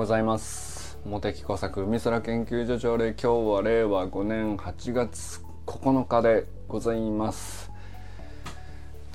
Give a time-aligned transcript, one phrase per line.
[0.00, 0.98] ございます。
[1.04, 7.70] 茂木工作海空研究所長で今日は令和5年8月9日でございます。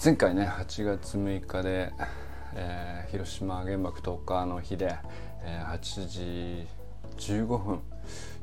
[0.01, 1.92] 前回ね8月6日で、
[2.53, 4.96] えー、広島原爆投下の日で、
[5.42, 6.67] えー、8
[7.17, 7.79] 時15分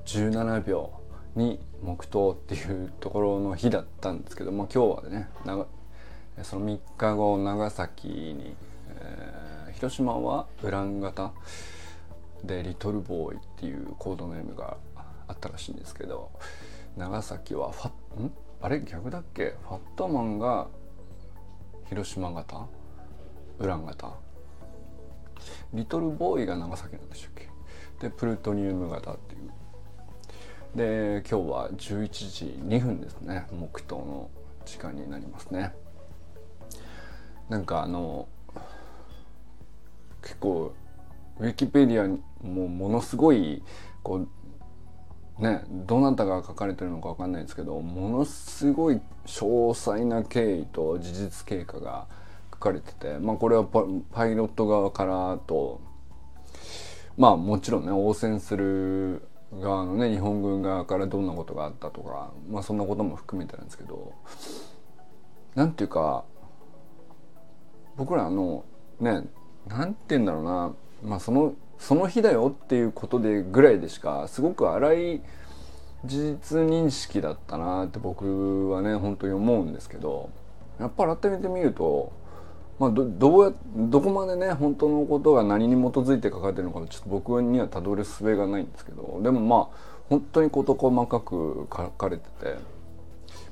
[0.05, 0.91] 17秒
[1.37, 5.29] に黙祷っていうところの日だったんですけども今日はね
[6.43, 8.57] その3日後長崎に、
[8.89, 11.31] えー、広島はウラン型
[12.45, 14.77] で「リトルボーイ」っていうコードネームが
[15.29, 16.31] あったらしいんですけど
[16.97, 17.89] 長崎はファ
[18.21, 18.33] ん？
[18.61, 18.81] あれ？
[18.83, 19.57] 逆だっけ？
[19.63, 20.69] ファットマンが
[21.89, 22.67] 広島型？
[23.59, 24.13] ウラン型？
[25.73, 27.49] リトルボーイが長崎なんでしたっけ？
[28.01, 29.51] でプルトニウム型っていう。
[30.75, 33.47] で今日は11時2分ですね。
[33.53, 34.31] 黙祷の
[34.65, 35.75] 時間になりますね。
[37.49, 38.29] なんかあの
[40.23, 40.73] 結構
[41.43, 43.65] ウィキペディアにもものすごい
[44.05, 44.27] こ
[45.39, 52.07] うねどなたが書かれてるのか分かんないですけどものすごい詳細な経緯と事実経過が
[52.53, 55.81] 書かれててまあこれはパイロット側からと
[57.17, 64.15] まあもちろんね応戦する側のね日本軍側からどんなことがあったとかまあそんなことも含めてなんですけど
[65.57, 66.25] なんていうか
[67.97, 68.65] 僕らの
[69.01, 69.25] ね
[69.67, 70.75] なんて言うんだろうな
[71.05, 75.21] まあそのその日だよっていうことでぐらいでしかすごく荒い
[76.05, 80.31] 事実認識だったなって僕はね本当に思うんですけど
[80.79, 82.13] やっぱ改めて見ると、
[82.79, 92.57] まあ、どどうやどこまでね本当のことが何に基づいて書かれてるのかちょっと僕にはたどる術がないんですけどでもまあ本当に事細かく書かれてて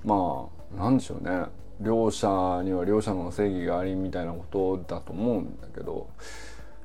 [0.05, 1.47] まあなんでしょうね。
[1.81, 2.29] 両者
[2.63, 6.09] には両者の正義がありみたいなことだと思うんだけど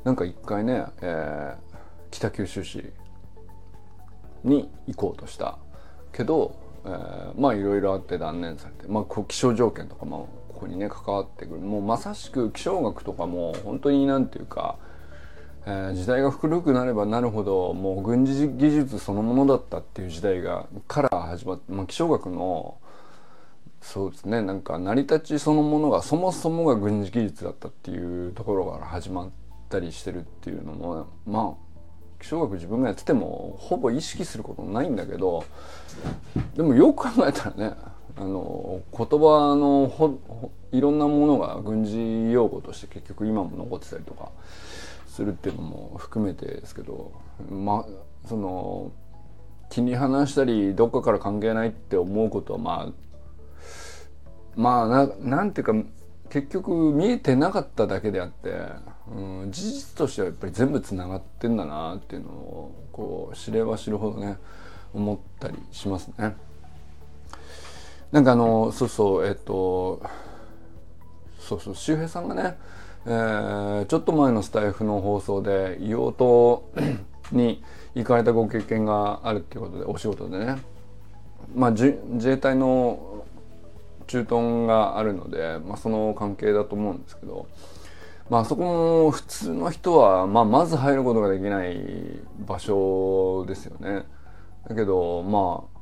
[0.05, 1.77] なんか一回ね、えー、
[2.11, 2.83] 北九州市
[4.43, 5.57] に行こうとした
[6.13, 14.77] けど、えー、まあいろいろあって断念されて、まあ、こう気象条件とかもここにね関わってくるもうまさしく気象学とかも本当になんていうか、
[15.65, 22.77] えー、時代が古くなればなるほどもう軍事技術そのものだったっていう時代がから始まって、まあ、気象学の
[23.81, 29.44] そうですねなんか成り立ちそのものがそもそもが軍事技術だったっていうところから始まって。
[29.65, 31.65] ったりしてるっていうのもまあ
[32.21, 35.43] 気象学自分がやっててもほぼ意識することないんだけど
[36.55, 37.75] でもよく考えたらね
[38.17, 44.31] あの言葉のほいろんなものが軍事用語として結局今も残ってたりとか
[45.07, 47.11] するっていうのも含めてですけど
[47.49, 48.91] まあその
[49.69, 52.91] 気に話したりどっかから関係ないって思うことはまあ
[54.55, 55.73] まあななんていうか
[56.29, 58.51] 結局見えてなかっただけであって
[59.13, 64.37] うん、事実としてはやっぱり全部つながってんだなっていうのをこう知れば知るほどね
[64.93, 66.35] 思ったりしますね。
[68.11, 70.01] なんかあのそうそうえっと
[71.39, 72.57] そうそう周平さんがね、
[73.05, 76.63] えー、ちょっと前のスタイフの放送で硫黄島
[77.31, 80.57] に行かれたご経験があるっていうことでお仕事でね
[81.53, 83.25] まあ自衛隊の
[84.07, 87.47] 駐屯があるので、まあ、その関係だと思うんですけど
[88.29, 94.05] まあそこも普通の人は、まあ、まず入ることができない場所ですよね。
[94.67, 95.75] だけどまあ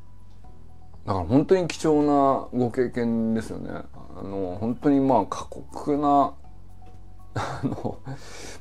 [1.07, 3.69] だから本当に貴重なご経験ですよね。
[4.15, 6.33] あの本当にまあ過酷な
[7.35, 8.15] あの、まあ、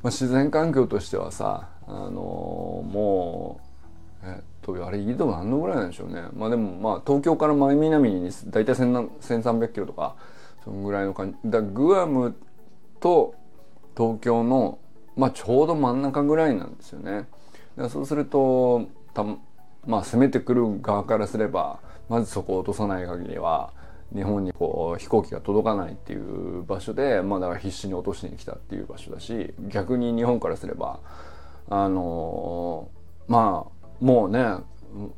[0.04, 3.60] 自然環境としてはさあのも
[4.22, 6.22] うえっとあれ緯度何度ぐらいなんでしょうね。
[6.34, 10.14] まあでもまあ東京から前南に大体1300キロとか
[10.62, 11.50] そのぐらいの感じ。
[11.50, 12.36] だグアム
[13.00, 13.34] と
[13.96, 14.78] 東京の、
[15.16, 17.26] まあ、ちょうど真ん中ぐらいなんですよね。
[17.88, 19.24] そうするとた
[19.86, 23.72] まあ攻めてくる側からすればまずそこを落とさない限りは
[24.14, 31.00] 日本にこう飛行機が届かないっていう場所で、まあ、だから必死に落としに来たっていう場所だし逆に日本からすれば
[31.70, 32.90] あの
[33.26, 34.56] まあもうね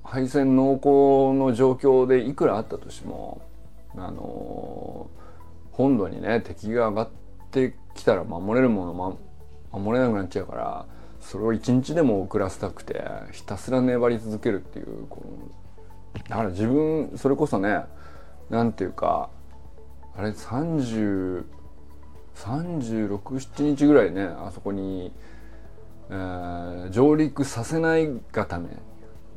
[0.04, 3.42] 敗戦濃厚の状況でいくらあったとしても
[3.96, 5.10] あの
[5.72, 7.23] 本土にね敵が上がって
[7.94, 10.86] 来たら守れるもの、ま、守れなくなっちゃうから
[11.20, 13.02] それを一日でも遅らせたくて
[13.32, 17.84] ひたすら粘り続けるっていうこのだから自分それこそね
[18.50, 19.30] なんていうか
[20.16, 21.44] あれ30
[22.34, 25.12] 36,7日ぐらいねあそこに、
[26.10, 28.68] えー、上陸させないがため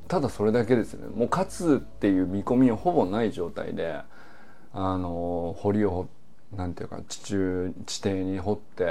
[0.07, 1.13] ただそれだけですよね。
[1.13, 3.99] もう勝つっていう見込みはほぼない状態で
[4.73, 6.16] あの堀を掘って
[6.55, 8.85] なんていうか地中地底に掘って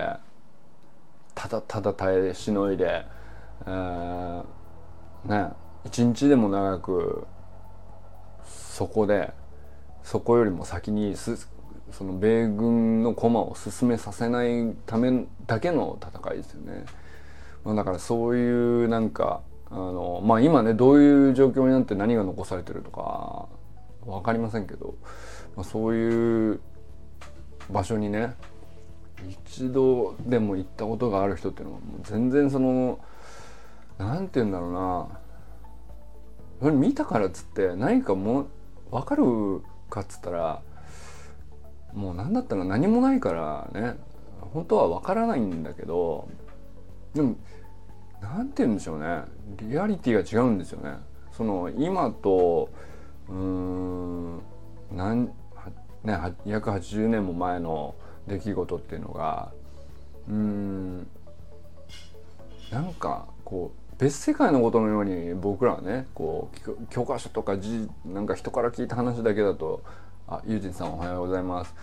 [1.35, 3.07] ただただ耐えしのいで
[3.65, 4.45] えー、
[5.27, 5.53] ね
[5.85, 7.27] 一日でも長く
[8.45, 9.33] そこで
[10.03, 11.49] そこよりも先にす
[11.93, 16.85] その米軍の駒を進めさせないためだけの戦いですよね。
[17.65, 23.49] まあ、だからそういうなんかあのまあ今ねどういう状況になって何が残されてるとか
[24.05, 24.95] 分かりませんけど、
[25.57, 26.61] まあ、そういう
[27.71, 28.35] 場所にね
[29.29, 32.99] 一度でも行ったことがある人っていうのはもう全然その
[33.99, 35.09] 何て言うんだろうな
[36.61, 38.49] それ見たからっつって何かも
[38.91, 40.63] 分かるかっつったら
[41.95, 43.97] もう何だったら何もないからね
[44.53, 46.29] 本当は分からないんだけど
[47.15, 47.37] でも
[48.21, 49.23] 何て言うんでしょうね
[49.59, 50.97] リアリティが違うんですよね。
[51.33, 52.71] その今と
[53.29, 54.41] うーん
[56.07, 56.17] ね
[56.47, 57.95] 約80年も前の
[58.27, 59.53] 出来事っていうのが
[60.29, 61.07] うん
[62.71, 69.83] なんかこう別世界のことのように僕らはねこう教科書とかじなんか人から聞いた話だけだと
[70.29, 71.75] 「あユージンさんおはようございます」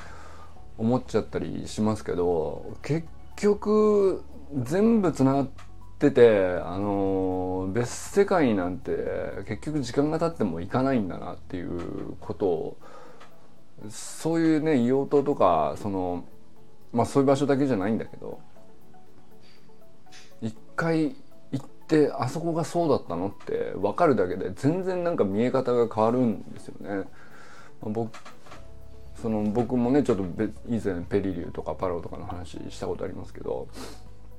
[0.77, 4.23] 思っちゃったりしますけど結局
[4.63, 5.49] 全部つながっ
[5.99, 8.91] ててあの別世界なんて
[9.47, 12.77] 結局時間が経ってもいかないんだなっていうことを
[13.89, 16.25] そういうね硫黄島とかその
[16.91, 18.39] まあそういう場所だけじゃないんだけど
[20.41, 21.15] 一回
[21.51, 27.07] 行ってあそこがそうだったのって分かるだけで全然なんか見え方が変わるんですよね。
[27.81, 28.17] ま僕
[29.21, 30.23] その僕もねちょっと
[30.67, 33.69] 以前ペリリューとかパロとかの話したことありますけど、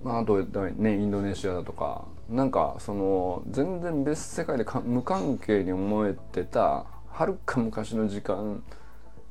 [0.02, 8.62] まあ、あとねインドネシアだとかなんかその全然別世界で無関係に思えてたはるか昔の時間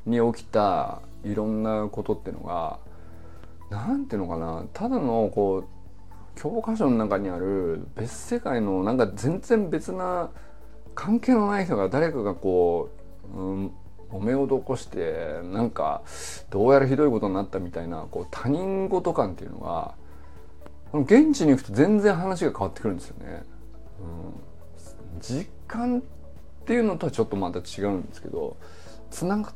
[0.05, 2.79] に起きたいろんなことっていうのが
[3.69, 10.29] 何ていうのかなただのこう教科書の中にある別世界のなんか全然別な
[10.95, 12.89] 関係のない人が誰かがこ
[13.33, 13.71] う、うん、
[14.11, 16.03] 揉め事起こしてなんか
[16.49, 19.95] どうやらひどいことになったみたいなこう他人事感っていうのが
[20.93, 23.43] 現地に行くと全然話が変わってくるんですよね。
[23.99, 26.01] うん、実感っ
[26.65, 28.57] ていうのとはちょっとまた違うんですけど
[29.09, 29.53] つながっ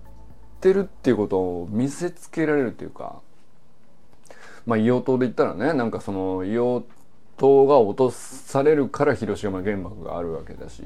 [0.60, 3.22] てるっていうことを見せつけられるっていうか
[4.66, 6.88] まあ硫黄島で言ったらねなんかその硫黄
[7.38, 10.84] 島が落とされるから広島原爆があるわけだし、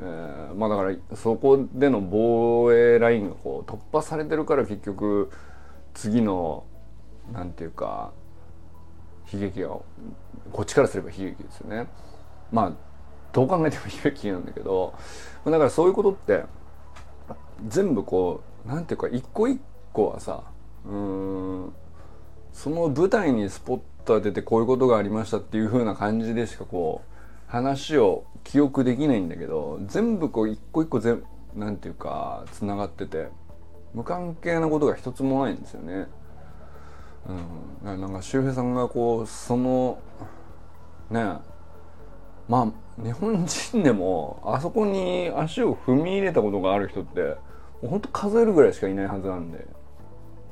[0.00, 5.30] えー、まあだからそこでの防衛ラインがこう突破されてるから結局
[5.94, 6.64] 次の
[7.32, 8.12] なんていうか
[9.32, 9.68] 悲劇が
[10.52, 11.88] こっちからすれば悲劇ですよね。
[12.52, 12.72] まあ
[13.32, 14.94] どう考えても悲劇なんだけど
[15.44, 16.44] だからそういうことって
[17.66, 19.60] 全部こうなんていうか一個一
[19.92, 20.44] 個はさ
[20.86, 21.72] うん
[22.52, 31.22] その舞台にスポット当ててこういうことがありましたっていう風な感じでしかこう話を記憶できないんだけど全部こう一個一個全
[31.54, 33.28] なんていうかつながってて
[33.94, 36.08] 無関係なことが一つもないんですよね。
[37.82, 39.98] うん、なんか周平さんがこうその
[41.10, 41.22] ね
[42.48, 47.36] まあ日本人でもあそこに足を踏み入れたことがある人って
[47.88, 49.66] ほんと数えるぐらいしかいないはずなんで。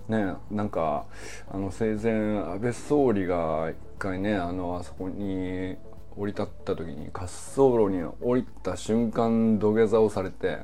[0.08, 1.06] ねなんか
[1.50, 5.76] あの生前安倍総理が一回ねあのあそこに
[6.16, 10.58] 降り立った時に滑走路に降りた瞬間土下座をされて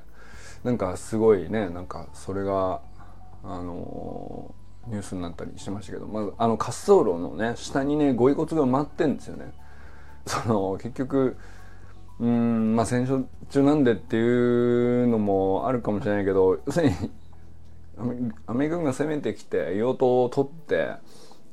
[0.65, 2.81] なんかすごいねなんかそれが
[3.45, 4.55] あの
[4.89, 9.53] ニュースになったりしましたけど、まずあの滑走路のね下にねご遺骨が埋まってんですよね。
[10.27, 11.37] その結局
[12.21, 16.95] うんまあ戦争中なんでっていうのもあるかもしれないけど要するに
[18.47, 20.95] アメリカ軍が攻めてきて硫黄島を取って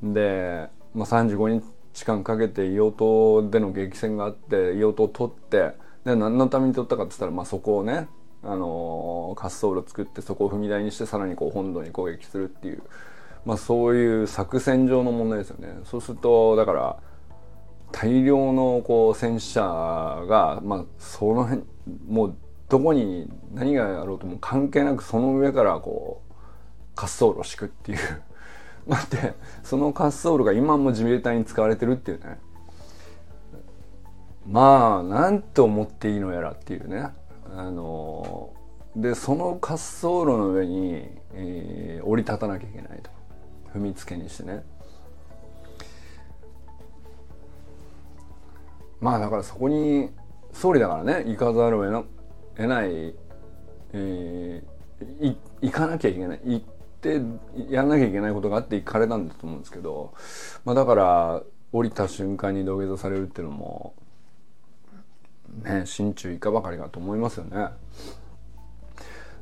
[0.04, 1.62] で、まあ、35
[1.94, 2.98] 日間かけて硫黄
[3.46, 5.58] 島での激戦があって硫黄島を取って
[6.04, 8.08] で何のために取ったかって言ったら、まあ、そこをね、
[8.44, 12.84] あのー、滑走路作ってそこを踏み台にしてさらにこう本土に攻撃するっていう、
[13.44, 15.80] まあ、そういう作戦上の問題ですよね。
[15.84, 16.98] そうするとだから
[17.92, 21.64] 大量のこう戦死者が、まあ、その辺
[22.08, 22.38] もう
[22.68, 26.34] どこに何がやろうとも関係なくその上からこう
[26.96, 28.00] 滑走路を敷くっていう。
[28.88, 32.40] 待ってその滑走路が今も自衛隊に使われてるっていうね。
[34.48, 37.08] まあなんと思っていいのやらっていうね。
[37.56, 38.54] あの
[38.96, 43.10] でその滑走路の上に、えー、降り立たなきゃいけないと。
[43.74, 44.64] 踏みつけにしてね。
[49.06, 50.10] まあだからそこに
[50.52, 52.06] 総理だからね行かざるを
[52.56, 53.14] 得ない、
[53.94, 56.66] えー、行かなきゃいけない行っ
[57.02, 57.22] て
[57.70, 60.16] やらなきゃいけないことがあって行かれたんだと思うんですけど、
[60.64, 63.94] まあ、だから降りた瞬間に土下座されるっていうのも
[65.62, 67.68] ね心中いかばかりかと思いますよね。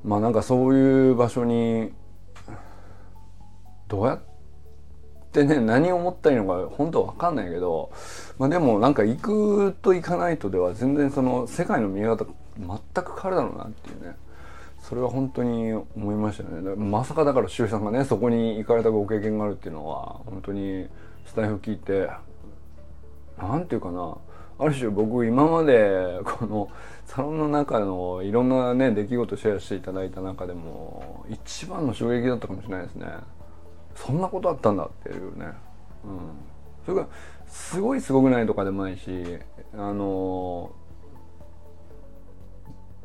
[0.04, 1.94] まあなんかそういう場所に
[3.88, 4.33] どうやって
[5.42, 7.92] ね何を思ったらいいのか本当わかんないけど、
[8.38, 12.26] まあ、でもなんか行くと行かないとでは全然その世界の見え方
[12.58, 14.16] 全く変わるだろうなっていうね。
[14.84, 16.76] それは本当に思いましたね。
[16.76, 20.88] まさかだから周さんがねそこに行かれたご経験があるっていうのは本当に
[21.26, 22.10] スタイフ聞いて
[23.38, 24.18] 何て言うかな。
[24.60, 26.70] ある種僕今までこの
[27.06, 33.08] サロンの中のいろんなね出来事シェアしていただいた中でも一番の衝撃だったかもしれないですね。
[33.96, 35.46] そんなことあったんだっていうね、
[36.04, 36.20] うん、
[36.86, 37.08] それが
[37.48, 39.40] すごいすごくないとかでもないし
[39.74, 40.72] あの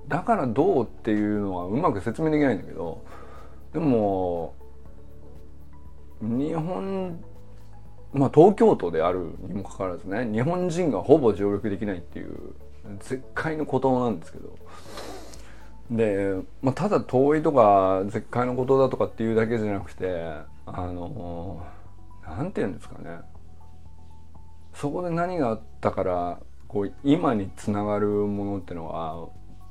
[0.08, 3.04] だからどうっていうのはうまく説明できないんだけど
[3.72, 4.54] でも
[6.20, 7.22] 日本
[8.12, 12.54] まあ東京都であるにもかかわらずね日本人がほぼ上陸できないっていう
[13.00, 14.56] 絶海の孤島なんですけど。
[15.90, 20.34] で、まあ、ただ遠いとか絶海のことだとかっていうだけじゃなくて
[20.74, 21.64] あの
[22.26, 23.20] 何て言うんですかね。
[24.74, 29.14] そこで何があったからこう今につながるものってのは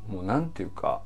[0.07, 1.01] もう何て言うか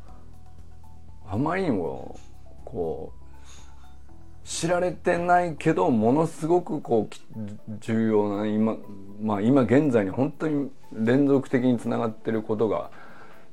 [1.30, 2.18] あまりにも
[2.66, 7.40] こう知られてないけどものすごくこう
[7.80, 8.76] 重要な今,、
[9.22, 12.90] まあ、今現在に本当に連続的につながってることが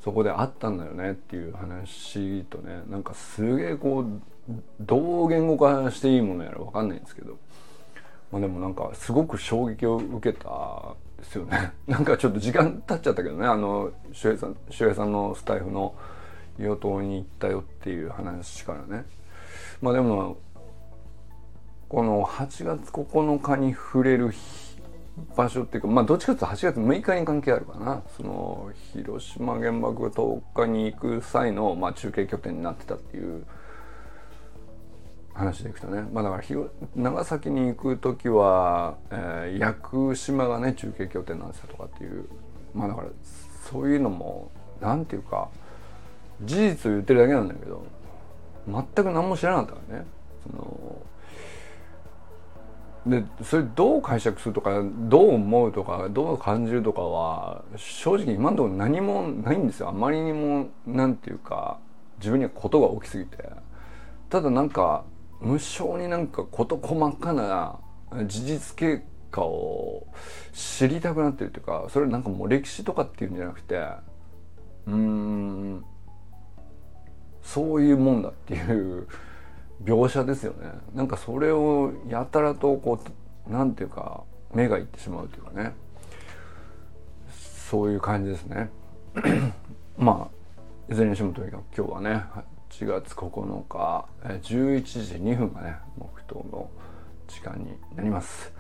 [0.01, 4.23] そこであったんだよねっていう話とねなんかすげえこう
[4.81, 7.39] どう言語化していいものやら分かんないんですけど、
[8.33, 11.73] まあ、でもなんかすごく衝撃を受けたですよね。
[11.87, 13.47] なんかちょっと時間経っちゃったけどね。
[13.47, 15.95] あの周平さん周平さんのスタイフの
[16.59, 19.05] 与党に行ったよっていう話からね。
[19.83, 20.39] まあでも
[21.89, 24.33] この8月9日に触れる
[25.37, 28.03] 場所っていうかまあどっちかというと8月6日に関係あるかな。
[28.17, 33.45] その広島原爆10日に行く際の、まあ、中継拠点になってたっていう
[35.39, 36.43] 話でいくとね、まあ、だから
[36.97, 42.25] 長崎に行く時は、えー、屋久島がね中継拠点なんですよとかっていう。
[42.75, 43.09] まあだから
[43.71, 45.49] そういうのも何て言うか
[46.43, 47.85] 事実を言ってるだけなんだけど
[48.67, 50.07] 全く何も知らなかったからね。
[50.51, 51.03] その
[53.07, 59.89] でそれどう解釈するとかどう思うとかどう感じるとかは正直今のところ何もないんですよ。
[59.89, 61.79] あまりにも何て言うか
[62.19, 63.39] 自分にはことが起きすぎて。
[64.29, 65.05] ただなんか
[65.41, 67.79] 無性になんか事細かな
[68.27, 70.07] 事実経過を
[70.53, 73.87] 知りたくなってるっていうかそれなんかもう歴史とかっていうんじゃなくて
[74.87, 75.85] うん
[77.43, 79.07] そういうもんだっていう
[79.85, 80.71] 描写ですよね。
[80.95, 83.01] なんかそれをやたらとこ
[83.49, 85.73] うなんていうか目がいってしまうというかね。
[87.71, 88.71] そういう感じですね。
[89.97, 92.25] まあいずれにしてもとにかく今日はね
[92.79, 96.71] 8月9日11時2分がね黙祷の
[97.27, 98.53] 時間になります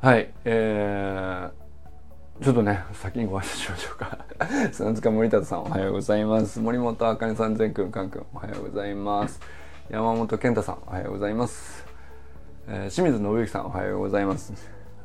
[0.00, 1.66] はいえー
[2.42, 4.18] ちょっとね、先にご挨拶しましょうか。
[4.70, 6.60] 砂塚森田さんおはようございます。
[6.60, 9.40] 森本あかねさん、全くん、かんくんおはようございます。
[9.88, 11.86] 山本健太さんおはようございます。
[12.68, 14.52] えー、清水信之さんおはようございます。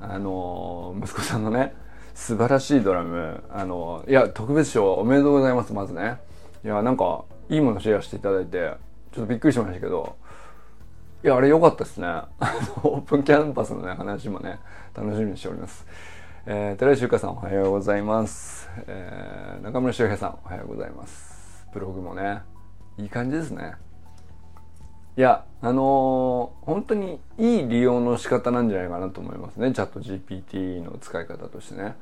[0.01, 1.73] あのー、息子さんのね、
[2.13, 6.19] 素晴らしいドラム、あのー、いや、特別賞おめでとうございます、まずね。
[6.63, 8.75] いや、なんか、いいものシェアしていただいて、
[9.11, 10.15] ちょっとびっくりしましたけど、
[11.23, 12.07] いや、あれ良かったですね。
[12.07, 12.29] あ
[12.83, 14.59] の、オープンキャンパスのね、話もね、
[14.93, 15.85] 楽しみにしております。
[16.47, 21.67] えー、寺石ゆかさんおはようございます、えー、中村修平さんおはようございます。
[21.71, 22.41] ブログもね
[22.97, 23.73] いい感じですね。
[25.17, 29.71] いやあのー、本当にいい利用の仕方なんじゃないかなと思いますね。
[29.71, 31.95] チャット GPT の使い方としてね。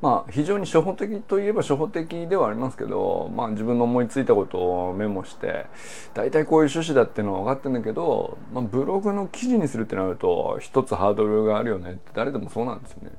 [0.00, 4.58] まあ非常に初歩的といえば初歩的ではありますけど、まあ、自分の思いついたこと
[4.88, 5.66] をメモして
[6.12, 13.12] 大体こういう趣旨だっていうのは分かってんだけど、まあ、ブログの記事にするってなると一つハードルがあるよねって誰でもそうなんですよね。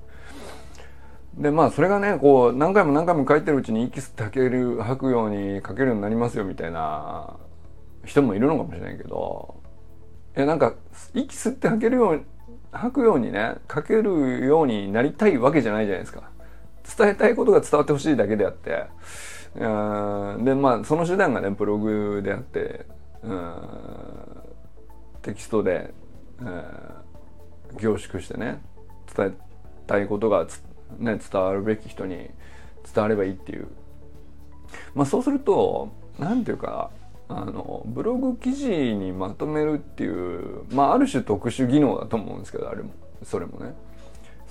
[1.38, 7.36] でまあそれがねこう何回も何回も書いてるうちに息吸って吐ける吐くように書けるようになりますよみたいな
[8.06, 9.56] 人もいるのかもしれないけど
[10.38, 10.74] いやなんか
[11.14, 12.24] 息吸って吐けるように
[12.72, 16.30] 吐くようにね書けるようになりたいわけじゃないじゃないですか
[16.98, 18.86] 伝えたいことが伝わってほしいだけであって。
[19.56, 20.46] うん。
[20.46, 22.86] でまあその手段がねブログであって
[23.24, 23.56] うん。
[25.22, 25.92] テキストで、
[27.80, 28.62] 凝縮してね
[29.16, 29.32] 伝え
[29.88, 30.54] たいことが伝
[31.00, 32.30] ね、伝わるべき人に
[32.94, 33.68] 伝わればいいっていう、
[34.94, 36.92] まあ、そうすると何て言うか
[37.28, 42.92] あのブログ記事にまとめるっていう、まあ、ある種特殊技能だと思うんですけどあれも
[43.24, 43.74] それもね。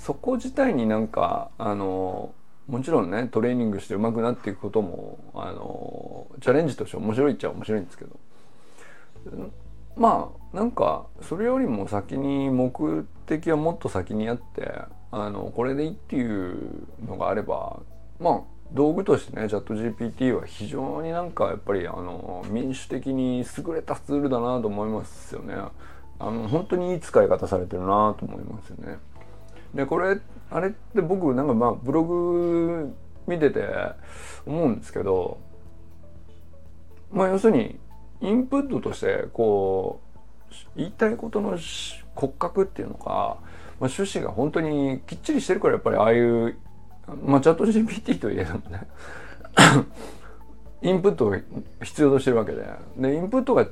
[0.05, 2.35] そこ自体になんかあの
[2.69, 8.19] もちろんねトレーニングして上手くなっていくこともあのチャレンジとして面白いっちゃ面白いんですけど
[9.97, 14.73] まあなんかそれよりも先に目的はもっと先にあって
[15.11, 17.81] あのこれでいいっていうのがあれば
[18.21, 18.41] まあ
[18.75, 25.55] 道具としてねチャット GPT は非常になんかやっぱりあの民主的に優れたツールだなと思いますよね。
[26.19, 28.99] あの本当にいい使い方されてるなと思いますよね。
[29.75, 30.19] でこれ
[30.51, 32.95] あれって僕なんかまあブログ
[33.27, 33.67] 見てて
[34.47, 35.39] 思うんですけど
[37.11, 37.79] まあ要するに
[38.21, 40.01] インプットとしてこ
[40.51, 41.59] う言いたいことの
[42.15, 46.57] 骨格っていうのか、まあ、趣旨が本当にきっちりしてるからやっぱりああいう
[47.25, 48.87] まあチャット GPT といえどもね
[50.83, 51.35] インプットを
[51.83, 52.65] 必要としてるわけで
[52.97, 53.67] でインプットが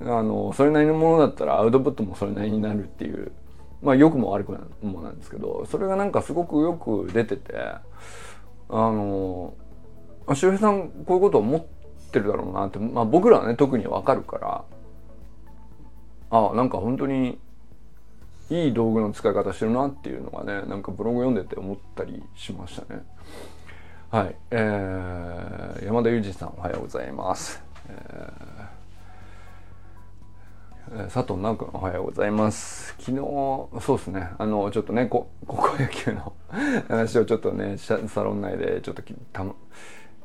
[0.00, 3.32] あのそれなりのものだったらアウトプットもそれなりになるっていう
[3.82, 7.82] まあ良くも悪くもなんですけどそれがなんかすごくよく出ててあ
[8.68, 9.54] の
[10.34, 11.64] 周平さんこういうこと思っ
[12.12, 14.64] てるだろうなって、まあ、僕らはね特にわかるから
[16.30, 17.38] あなんか本当に
[18.50, 23.02] いい道具の使い方してるなっていうのがねなんかブログ読んでて思ったりしましたね。
[24.10, 27.62] はい、えー、山田裕二さんおはようございます。
[27.88, 28.69] えー
[30.90, 32.96] 佐藤直君おはようございます。
[32.98, 33.18] 昨日
[33.80, 34.30] そうですね。
[34.38, 36.32] あのちょっとね 高校野球の
[36.88, 39.44] 話をちょっとねサロン内でちょっとた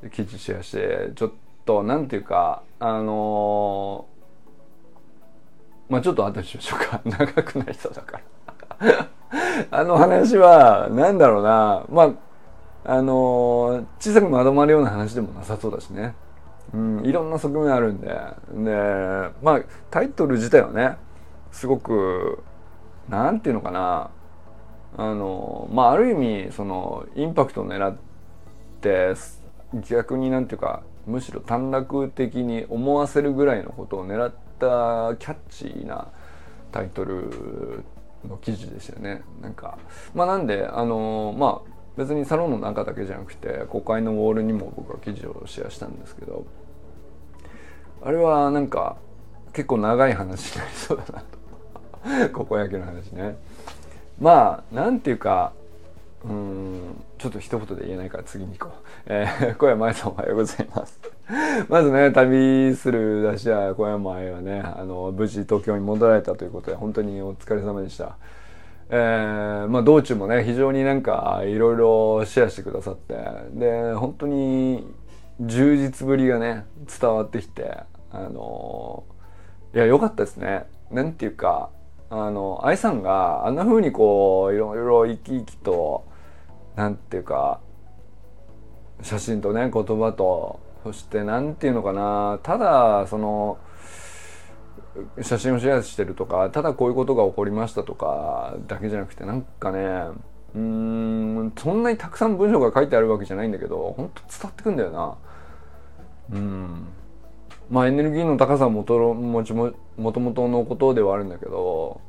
[0.10, 1.32] 記事シェアしてちょっ
[1.68, 4.08] となんていうかあの
[5.88, 7.00] まあちょっと後にしましょうか。
[7.06, 8.20] 長くなりそうだか
[8.80, 9.08] ら。
[9.70, 11.86] あの話はなんだろうな。
[11.90, 12.12] ま
[12.86, 16.16] ああの小さくまとまるような話でもなさそうだしね。
[16.74, 18.14] うん、いろんな側面あるんでで
[19.42, 20.98] まあタイトル自体はね
[21.52, 22.44] すごく
[23.10, 24.10] なんていうのかな
[24.98, 27.96] あのまあある意味そのインパクトを狙っ
[28.82, 29.14] て
[29.90, 36.08] 逆になんていうかむしろ短絡的に思わせるぐらいのことを狙ったキャッチーな
[36.72, 37.84] タイトル
[38.28, 39.22] の記事ですよね。
[39.42, 39.78] なんか
[40.14, 46.46] まあなんであのまあ別にサロンの中だけじゃなくて国会のウォールにも僕は記事をシェアしたんですけど
[48.04, 48.98] あれはなんか
[49.54, 53.38] 結構長い話になりそうだなと高校野球の話ね
[54.20, 55.54] まあなんていうか
[56.24, 58.88] うんちょっと一言で言えないから次に行こう。
[59.06, 61.00] えー、小山愛さんおはようございます。
[61.70, 68.18] まずね、旅する出し屋小山愛はね、あの、無事東京に戻られたということで、本当にお疲れ様でした。
[68.90, 73.16] えー、まあ道中もね、非常になんかいろいろシェアしてくださって、
[73.54, 74.86] で、本当に
[75.40, 76.66] 充実ぶりがね
[77.00, 77.78] 伝わってきて
[78.12, 79.04] あの
[79.74, 80.66] いや良かったですね。
[80.92, 81.70] なんていうか
[82.10, 86.06] あの愛さんがあんな風にこういろいろ生き生きと
[86.76, 87.60] なんていうか
[89.02, 93.58] 写真とね言葉とそしてなんていうのかなただその
[95.22, 99.80] 写真をシェアしてるとかただこういうことが起こりましたとかだけじゃなくてなんかね
[100.56, 105.18] うんそんなにたくさん文章が書いてあるわけじゃないんだけど本当伝わってくんだよな。
[106.32, 106.88] うん。
[107.70, 112.00] まあエネルギーの高さはもともちももともとのことではあるんだけど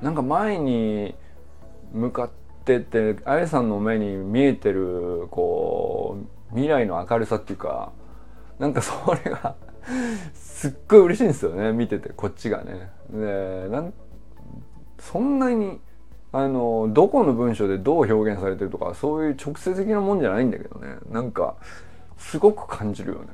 [0.00, 1.14] なんか前に
[1.92, 2.30] 向かっ
[2.64, 6.18] ててあやさんの目に見えてるこ
[6.50, 7.92] う未来の明るさっていうか
[8.58, 8.92] なんかそ
[9.24, 9.56] れが
[10.34, 12.90] すっごい嬉しいんですよね見ててこっちがね。
[13.10, 13.92] でなん
[14.98, 15.80] そんなに
[16.32, 21.56] あのどこの文章でどう表現されてるとかそういう直接的なもんじゃないんだけどねなんか
[22.18, 23.28] すごく感じるよね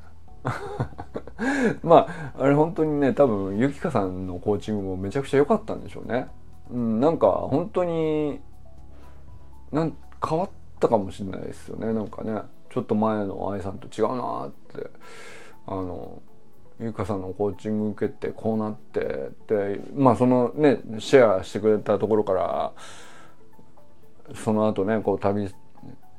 [1.82, 6.28] まああれ本当にね多分ゆきかさんのコーチングもめちゃくちゃ良かったんでしょうね。
[6.70, 8.40] うん、なんか本当に
[9.72, 12.40] なん変わったかもしれないですよねなんかね
[12.70, 14.90] ちょっと前の愛さんと違うなって
[15.66, 16.22] あの
[16.84, 22.72] ゆかさんのコーチング受けてこうなってでまあそのねシェアしてくれたところから
[24.34, 25.48] その後ねこう旅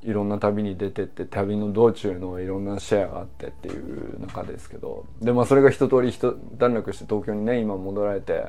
[0.02, 8.48] いろんな旅に出てって旅の道中のいろんなシェアがあってっていう中ですけどでまあそれが一通り一段落して東京にね今戻られて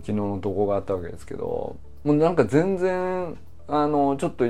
[0.00, 3.36] 昨日の投稿があったわけですけどもうなんか全然
[3.66, 4.44] あのちょっと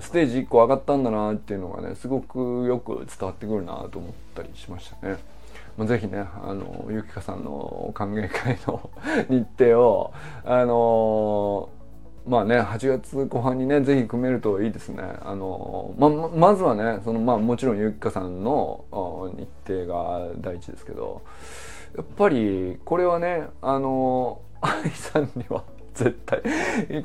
[0.00, 5.33] ステージ1個上がったんだなっていうのがねすごくよく伝わってくるなと思ったりしましたね。
[5.76, 8.90] まあ、ぜひねあのゆきかさんの歓迎会の
[9.28, 10.12] 日程を
[10.44, 11.68] あの
[12.26, 15.02] まあね8月後半にねぜひ組めるといいですね。
[15.22, 18.84] あのままずはねそのまあもちろんゆきかさんの
[19.36, 21.22] 日程が第一ですけど
[21.96, 26.42] やっぱりこれはねあの愛さんには 絶対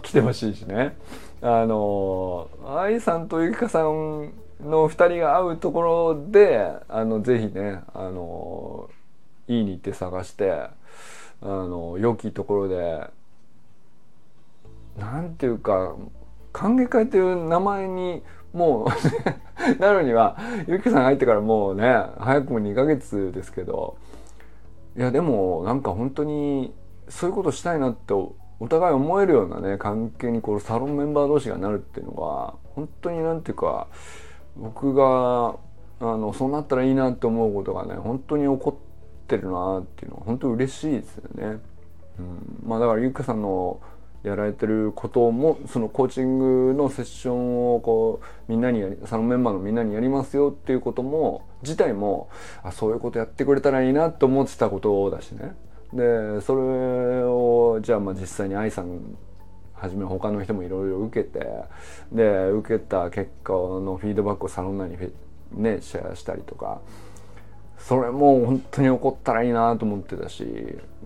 [0.02, 0.96] 来てほしいしね。
[1.42, 8.90] あの愛さんとゆきかさんの2人が会うところであのぜひねあの
[9.48, 13.08] いい日程探してあの良きところで
[14.98, 15.96] なんていうか
[16.52, 18.22] 歓迎会という名前に
[18.54, 18.88] もう
[19.80, 21.84] なのにはゆきさん入ってからもうね
[22.18, 23.98] 早くも2ヶ月ですけど
[24.98, 26.74] いやでもなんか本当に
[27.08, 28.36] そういうことしたいなってお
[28.68, 33.88] 互い思えるようなね関係にこうサロンメンバー同士がなるっていうのは本当になんていうか
[34.60, 35.56] 僕が
[36.02, 38.80] あのそうなったらいいなって思うことがね本当に起こ
[39.24, 41.60] ってるなっていうのは本当に嬉しいですよね。
[42.20, 43.80] うん、まあだからゆきかさんの
[44.24, 52.30] やられてることもそのコーチングのセッションをこうみんなにやりサロンメンバーのみんなにやりますよっていうことも自体も
[52.62, 55.56] あそういうことやってくれたらいいなと思ってたことだしね
[55.94, 59.18] でそれをじゃあまあ実際に愛さん
[59.80, 61.46] はじめ他の人もいろいろ受けて
[62.12, 64.98] で受けた結果のフィードバックをサロン内に
[65.54, 66.82] ねシェアしたりとか
[67.78, 70.46] それも本当に起こったらいいなと思ってたし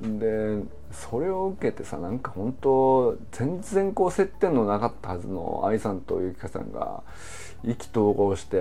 [0.02, 7.04] でそれを受けてさなんか本当全然こう接点のなかったはずの愛さんとゆきかさんが
[7.64, 8.58] 意気投合して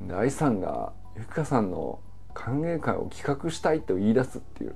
[0.00, 2.00] で愛さんがゆきかさんの
[2.32, 4.74] 歓迎会を企画したいと言い出すっていう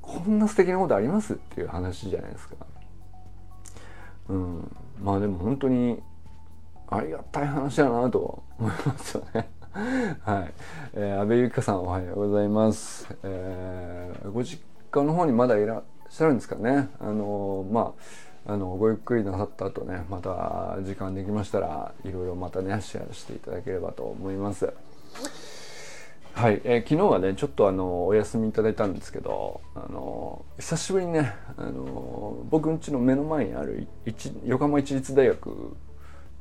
[0.00, 2.56] こんな素敵なことありますっていう話じゃないですか。
[4.30, 6.00] うん、まあでも本当に
[6.88, 9.48] ありがたい話だなと思いますよね。
[10.24, 10.52] はい、
[10.94, 13.06] えー、安倍ゆきかさんおはようございます。
[13.22, 17.94] えー、ご実家の方にまだいらっしてるんですかねあのま
[18.46, 24.72] ああのごゆっくりなさった後ねまた時間できましたらいろいろまたねシェアしていただければと思います
[26.40, 33.86] はい、えー、昨日はねちょっとあのお休みいただいたんですけどあの久しぶりにねあの僕ん家の目の前にある
[34.46, 35.52] 横浜市立大学っ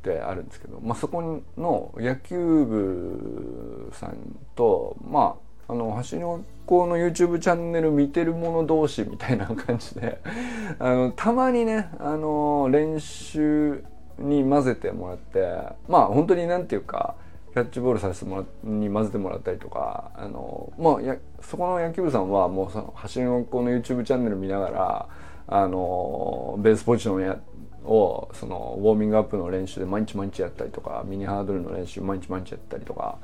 [0.01, 5.35] てあるんですけど、まあ、そこの野球部さんとま
[5.67, 10.21] ああの橋の子の YouTube チャンネル見てる者同士みたいな感じで
[10.79, 13.83] あのたまにねあの練習
[14.17, 15.57] に混ぜてもらって
[15.89, 17.15] まあ本当になんていうか
[17.53, 25.07] キャッチボールさせてもらに混ぜてもらったりとかあのまあやそこの野球部さんはもうその橋の子の YouTube チャンネル見ながら
[25.47, 27.39] あのベースポジションや
[27.85, 33.17] をそのウォーミングアップの練習で毎日毎日やったりとかミニハードルの練習毎日毎日やったりとか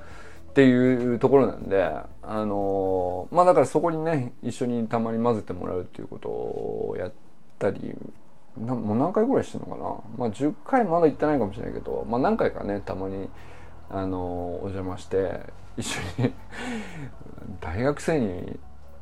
[0.49, 1.83] っていうところなんで
[2.23, 7.13] あのまあだからそこにね一緒にたまに混ぜてもらうっていうことをやっ
[7.59, 7.93] たり
[8.57, 9.85] なもう何回ぐらいしてるのかな？
[10.17, 13.29] まあ10回まだ行ってないかもしれないけど、まあ、何回かねたまに
[13.89, 15.41] あのお邪魔して
[15.77, 16.33] 一緒に
[17.61, 18.59] 大学生に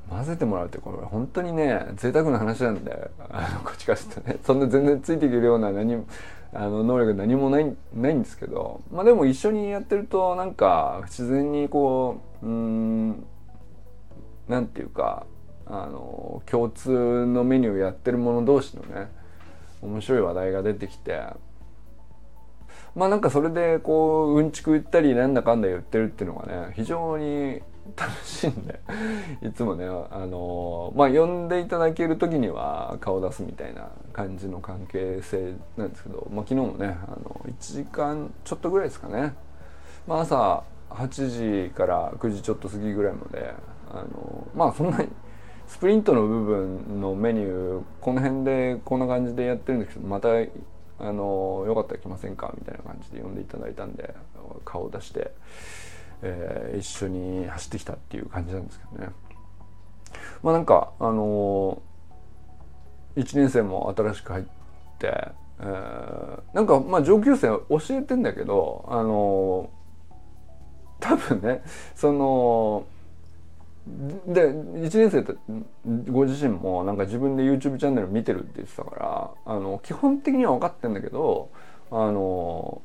[0.10, 6.06] 混ぜてもらうってこれ本当にね贅沢な話なんであのこっちからするとねそんな全然ついていけるような何も
[6.54, 13.26] あの能力何もないないんですけどまあでも一緒にやってるとなんか自然にこううん
[14.48, 15.26] なんていうか
[15.65, 19.08] あの共通のメニューやってる者同士のね
[19.82, 21.22] 面白い話題が出てきて
[22.95, 27.62] まあなんかそれでこううんちく言ったりなんだかんだ言ってるっていうのがね非常に
[27.97, 28.79] 楽しいんで
[29.41, 39.34] いつもねあのまあ呼んでいただける時には顔出すみたいな感じの関係性なんですけど、まあ、昨日もねあの1時間ちょっとぐらいですかね、
[40.08, 43.53] まあ、朝8時から9時ちょっと過ぎぐらいまで
[43.91, 45.10] あのまあそんなに
[45.67, 50.29] スプリントの部分のメニューこの辺でこんな感じでやってるんですけどまた
[50.99, 52.53] あのよかったら来ませんか？
[52.58, 54.15] みたいな感じで呼んでいただいたんで
[54.65, 55.32] 顔を出して。
[56.25, 59.12] えー、一緒に走ってきたっていう感じなんですけどね。
[60.41, 64.45] まあなんかあのー、1年生も新しく入っ
[64.99, 71.62] て、えー、なんかまあ上級生教えてんだけどあのー、多分ね
[71.93, 72.86] その
[73.86, 75.34] で1年生って
[76.10, 81.50] ご自身もなんか自分で YouTube チャンネル見てるって言ってたからあの基本的には分かってんだけど
[81.91, 82.82] あの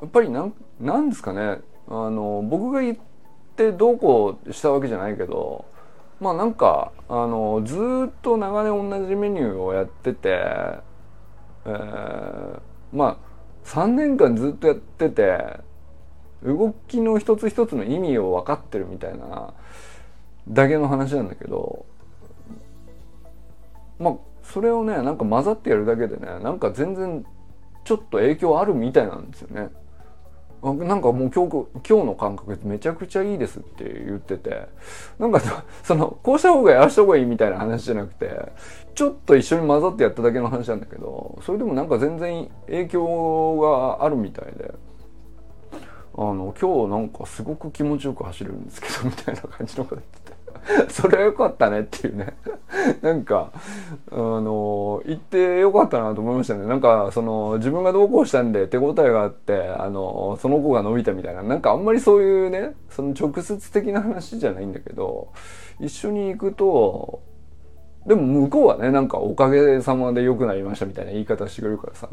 [0.00, 1.58] やっぱりなんなんですかね
[1.88, 2.96] あの僕が言っ
[3.56, 5.64] てどうこうしたわけじゃないけど
[6.20, 7.74] まあなんかあのず
[8.08, 10.28] っと長年同じメニューをやってて、
[11.66, 12.60] えー、
[12.92, 15.60] まあ3年間ずっとやってて
[16.44, 19.52] 動きの一つ一つの意味を分かってるみたいな
[20.48, 21.86] だけの話なんだけど
[23.98, 27.24] まあそれをねなんか混ざってやるだけでねなんか全然
[27.84, 29.70] ちょっと影響あるみたいなんですよね。
[30.62, 34.68] なんかもう今日今日の感覚めちゃくちゃいいですって言ってて
[35.18, 35.40] なんか
[35.82, 38.52] そのこうした方がいいああした方がいいみたいな話じゃなくて
[38.94, 44.72] ちょっと一緒に混ざってやっただけの話なんだけどそれでもなんか全然影響があるみたいで
[46.16, 50.31] あの今日なんかすごく気持ちよく走れるんですけどみたいな感じのこと言ってて。
[50.88, 52.34] それは良かったねっていうね。
[53.00, 53.52] なんか
[54.10, 56.66] あの言って良かったなと思いましたね。
[56.66, 61.42] なんかその自分がどうこうしたんで手応えがあってあのその子が伸びたみたいな。
[61.42, 65.28] なんかあんまりそういうねその直接的な話じゃないんだけど
[65.80, 67.20] 一緒に行くと
[68.06, 72.08] でも向こうはねなんかおかげさまで良くなりましたみたいな言い方してくれるからさ。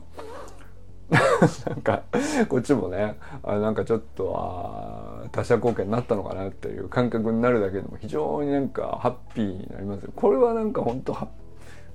[1.10, 2.04] なんか
[2.48, 10.08] こっちもねあなんかちょっとあ他者貢献になったのかなっていう感覚になるだけでも非常になんかハッピーになります。
[10.16, 11.14] これはなんか本当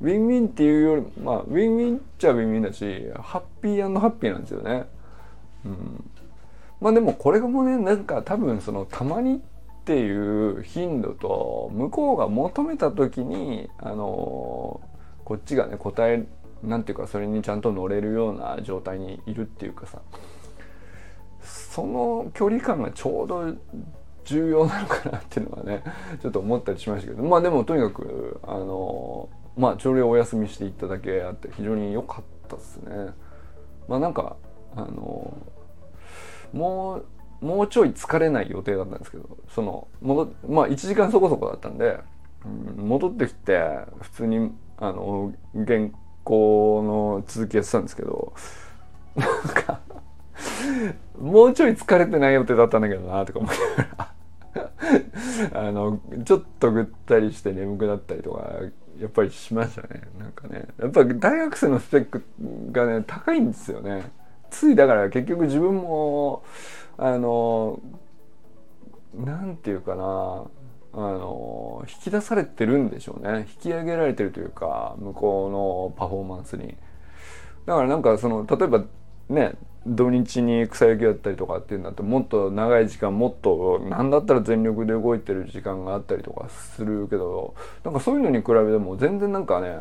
[0.01, 2.85] ウィンウィンっていうよりまあウィンウィンっちゃウィンウィンだし
[3.21, 4.87] ハッピーハッピーなんですよね。
[5.65, 6.11] うん、
[6.81, 9.39] まあでもこれもねなんか多分そのたまにっ
[9.85, 14.81] ていう頻度と向こうが求めた時にあの
[15.25, 16.25] こっちがね答え
[16.67, 20.01] なんていうかそれにちゃんと乗れるような状態にいるっていうかさ
[21.43, 23.55] その距離感がちょうど
[24.25, 25.83] 重要なのかなっていうのはね
[26.21, 33.11] ちょっと思ったりしましたけどまあでもとにかくあのまあ朝礼お休みしていただけあって非常に良かったですね。
[33.89, 34.37] まあなんか
[34.75, 35.37] あの
[36.53, 37.03] も
[37.43, 42.01] うもうちょい疲れない予定だったんですけどその戻まあ1時間そこそこだったんで、
[42.79, 43.61] うん、戻ってきて
[44.01, 45.91] 普通にあの原
[46.25, 48.33] 校の続きやってたんですけど
[49.15, 49.29] なん
[49.65, 49.81] か
[51.21, 54.15] もうちょい疲れてない予定だったんだけどなとか思いなが
[55.53, 58.51] らあのちょっとぐったりして眠くなったりとか
[59.01, 60.03] やっぱりしましたね。
[60.19, 62.23] なんかねやっぱ大学生のスペック
[62.71, 64.11] がね高いんですよね。
[64.51, 66.45] ついだから結局自分も
[66.97, 67.81] あの
[69.17, 70.45] なんていうかな
[70.97, 73.47] あの引き出されてるんでしょうね。
[73.51, 76.77] 引き上げられてるというか向こうのパフォーマンスに。
[77.67, 78.85] だからなんかその例えば
[79.29, 79.55] ね
[79.87, 87.55] 土日に草野球やったりとかっていうんだともっと長い時間もっと何だったら全力で動いてる時間があったりとかするけど
[87.85, 89.77] なんかそういうのに比べても全然なんかね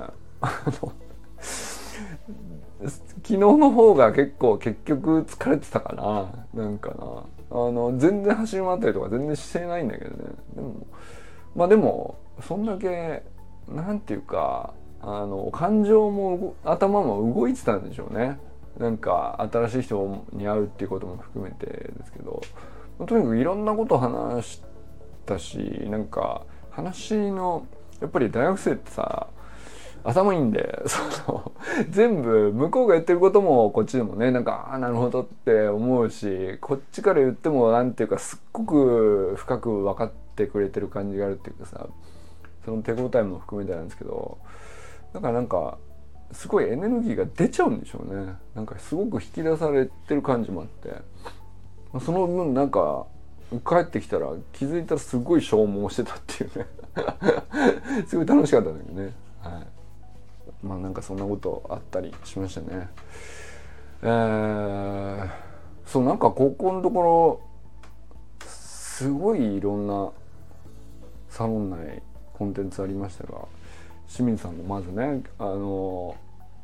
[3.23, 6.63] 昨日の方が結構結局疲れてたかな。
[6.63, 7.23] なんかな。
[7.51, 10.31] あの全然走り回ったりとか全然してないんだけどね。
[10.55, 10.87] でも
[11.55, 13.23] まあでもそんだけ
[13.67, 18.39] なんていうかあの感情も頭も動いてたんでしょうね。
[18.77, 22.41] なんか新しい人に会うっていうことも含めてですけど。
[23.07, 24.61] とにかくいろんなこと話し
[25.25, 25.57] たし
[25.89, 27.65] なんか話の
[27.99, 29.27] やっぱり大学生ってさ
[30.03, 31.51] 頭いいんで その
[31.89, 41.87] 全部向こうが言ってることもこっちでもねなんかああなるほどって思うしこっちから言っても何ていうかすっごく深く分かってくれてる感じがあるっていうかさ
[42.65, 44.37] その手応えも含めてなんですけど
[45.13, 45.77] だからなんか
[46.33, 48.33] すごいエネルギーが出ちゃうんでしょうね。
[48.55, 50.93] なんかすごく引き出されてる感じもあって。
[52.03, 53.05] その分なんか
[53.51, 56.65] 帰ってきたら気づいたらすごい消耗してたっていうね。
[58.07, 59.13] すごい楽しかったんだけどね。
[60.63, 62.89] まあなんかそんなことあったりしましたね。
[64.01, 65.29] えー、
[65.85, 67.41] そうなんか高校のところ
[68.45, 70.11] すごいいろんな
[71.29, 72.01] サロン内
[72.33, 73.45] コンテンツありましたが
[74.07, 76.15] 清水さんのまずねあの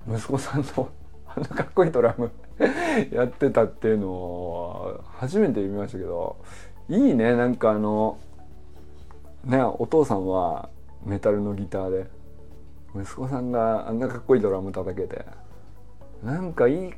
[0.07, 0.89] 息子さんの
[1.27, 2.31] あんなかっこいいドラム
[3.11, 6.37] やってたっていうのを初めて見ましたけど
[6.89, 8.17] いいねなんかあの
[9.45, 10.69] ねお父さんは
[11.05, 12.18] メタルのギターで。
[12.95, 15.25] 息子さんがあんなかっこいいドラム叩けて
[16.23, 16.93] なんかいい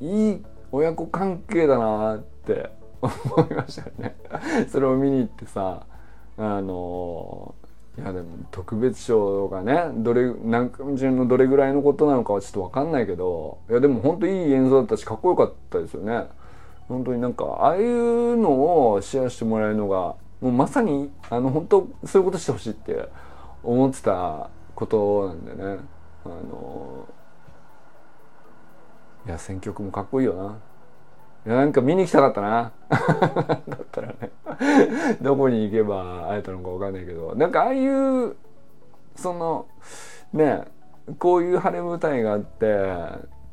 [0.00, 2.70] いい親子関係だなって
[3.02, 4.16] 思いましたね。
[4.68, 5.86] それを見に行ってさ
[6.38, 7.54] あの
[7.98, 16.26] いやでも特別賞がねどれ何組のどれぐらいのことなのかはちょっと分かんないけどいやでも本当いい演奏だったしかっこよかったですよね。
[16.88, 23.08] 本当になんかああいうのをシェアしてもらえるのがもうまさにあの本当そういうことしてほしいって
[23.62, 25.78] 思ってたことなんでね。
[26.24, 27.08] あの
[29.26, 30.58] いや選曲もかっこいいよな。
[31.46, 32.72] いやなんか見に行きたかったな。
[32.90, 34.30] だったらね。
[35.20, 37.34] どこに行けば会えたのか分かんないけど。
[37.34, 38.36] なんかああいう
[39.16, 39.66] その
[40.32, 40.64] ね
[41.18, 42.66] こういう晴れ舞台があって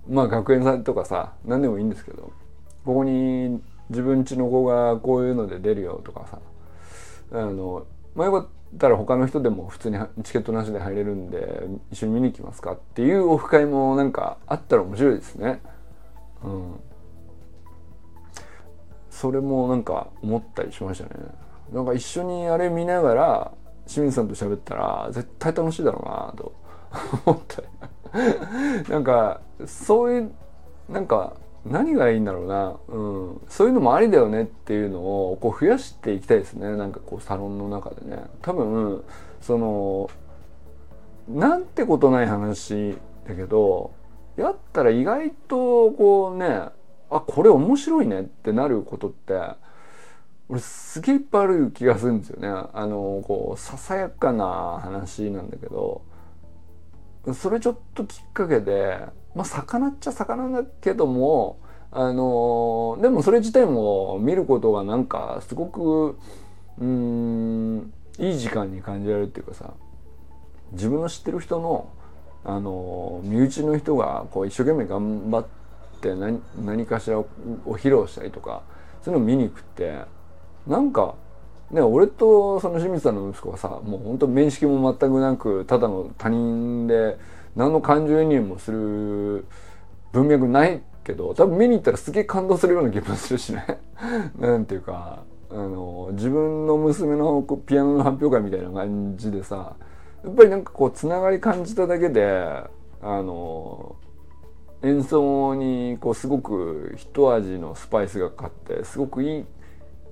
[0.08, 2.32] まあ学園祭とかさ何でもいいんですけど
[2.86, 6.40] ここに自分ちの子がこういうので出るよとかさ
[7.32, 8.59] あのまあよかった。
[8.78, 15.62] たら他の人でも普通にチケットなしで入れるんで一緒に見に行きますかっていうオフ会もなんかあったら面白いですね。
[16.44, 16.80] うん、
[19.10, 21.10] それもなんか思ったりしましたね。
[21.74, 23.52] なんか一緒にあれ見ながら
[23.88, 26.54] 清水さんと喋ったら絶対楽しいだろうなと
[27.26, 27.64] 思って。
[28.92, 30.32] なんかそういう
[30.88, 31.34] なんか
[31.66, 33.02] 何がいいんだろうな、う
[33.36, 36.76] ん、そういうのもありだよねっていうのをこう増やしていきたいですね。
[36.76, 38.24] なんかこうサロンの中でね。
[38.42, 39.04] 多分
[39.42, 40.10] その
[41.28, 43.92] なんてことない話だけど
[44.38, 46.70] やったら意外とこうね
[47.10, 49.34] あこれ面白いねってなることって
[50.48, 52.48] 俺すげえいっぱいある気がするんですよね。
[52.48, 56.02] あのこうささやかな話なんだけど
[57.34, 58.98] それちょっときっかけで
[59.40, 61.60] まあ魚っちゃ魚だけども
[61.92, 66.18] あのでもそれ自体も見ることがなんかすごく
[66.78, 69.74] うんいい時間に感じられるっていうかさ
[70.74, 71.90] 自分の知ってる人の
[72.44, 75.46] あの身内の人がこう一生懸命頑張っ
[76.02, 77.26] て何何かしらを
[77.66, 78.64] 披露したりとか
[79.04, 80.02] そういうのを見に行くって
[80.68, 81.16] なんか
[81.72, 87.18] ね俺とその清水さんの息子はさもう本当面識も全くなくただの他人で
[87.56, 89.46] 何の感情移入もする
[90.12, 93.80] 文脈ないけど多分見に行ったらすげえ感動するような気もするしね。
[94.38, 99.76] なんていうかあの自分の娘のピアノの発表会みたいな感じでさ
[100.24, 102.64] やっぱりなんかこうつながり感じただけで
[103.02, 103.96] あの
[104.84, 109.46] 演奏にこうすごく一味のスパイスがかかってすごくいい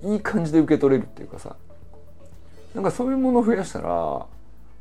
[0.02, 1.56] いい感じで受け取れるっていうかさ
[2.74, 4.26] なんかそういうものを増やしたら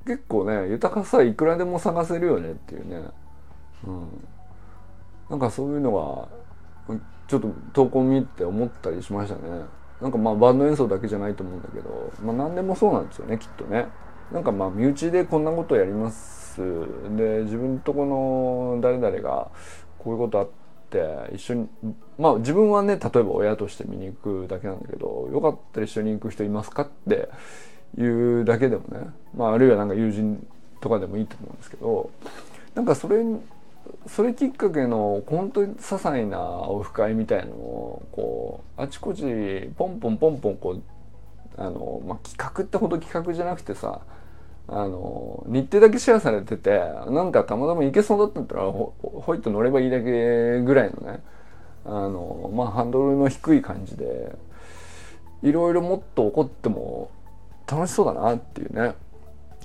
[0.08, 3.02] 結構ね豊かさいくらでも探せるよねっていうね、
[3.86, 4.28] うん、
[5.30, 6.30] なんかそういうのは
[7.28, 9.66] ちょっと投稿見て思ったりしましたね。
[10.02, 13.88] なんかまあバンド演奏だけじゃないと思うんだけど、まあ、何でもそうなんですよねきっとね。
[14.32, 16.62] なんかまあ身内でこんなことやります。
[17.18, 19.50] で自分とこの誰々が
[20.00, 20.50] こういうことあっ
[20.90, 21.68] て一緒に
[22.18, 27.30] まあ自分はね例えば親として見に行くだけなんだけどよかったら一緒に行く人いますかって
[27.98, 30.46] いうだけでもね、まあ、あるいはなんか友人
[30.82, 32.10] とかでもいいと思うんですけど
[32.76, 33.24] なんかそれ
[34.08, 39.24] それきっかけの本当に些細なオフ会みたいのをこうあちこち
[39.78, 40.82] ポンポンポンポンこう
[41.58, 44.02] あの、まあ、企画ってほど企画じゃなくてさ
[44.70, 46.78] あの日程だけシェアされてて
[47.10, 51.24] なんかたまたま行けそうだったんだったらほほいと乗ればいいだけぐらいのね
[51.86, 54.36] あのまあハンドルの低い感じで
[55.42, 57.10] いろいろもっと起こっても
[57.70, 58.96] 楽しそうだなっていうね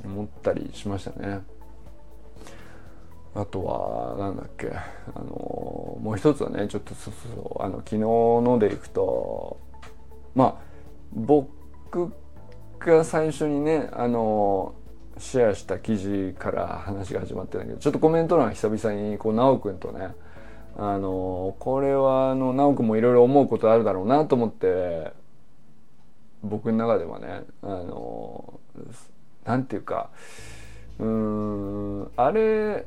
[0.05, 1.41] 思ったりしましたね。
[3.35, 5.25] あとはなんだっけあの
[6.01, 9.59] もう一つはねちょっとそうそうあの昨日のでいくと
[10.35, 10.55] まあ
[11.15, 12.13] 僕
[12.79, 14.75] が最初にねあの
[15.17, 20.09] シェアした記事から話が始まってたけどちょっとコメント欄久々にこう直くんとね
[20.77, 25.13] あのこれはあの直くんもいろいろ思うことあるだろうなと思って
[26.43, 28.61] 僕の中ではねあの
[29.45, 30.11] なんていうか
[30.99, 32.87] うんあれ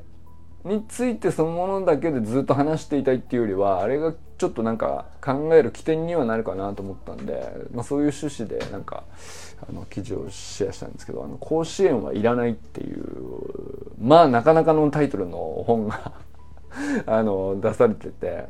[0.63, 9.03] についてそのものだけでずっと話していたいっていうよりはあれがちょっとなんか考える起点にはなるかなと思ったんで、まあ、そういう趣旨でなんか
[9.69, 13.05] あの記事をシェアしたんですけど「あの甲子園はいらない」っていう
[14.01, 16.13] まあなかなかのタイトルの本が
[17.05, 18.45] あの出されてて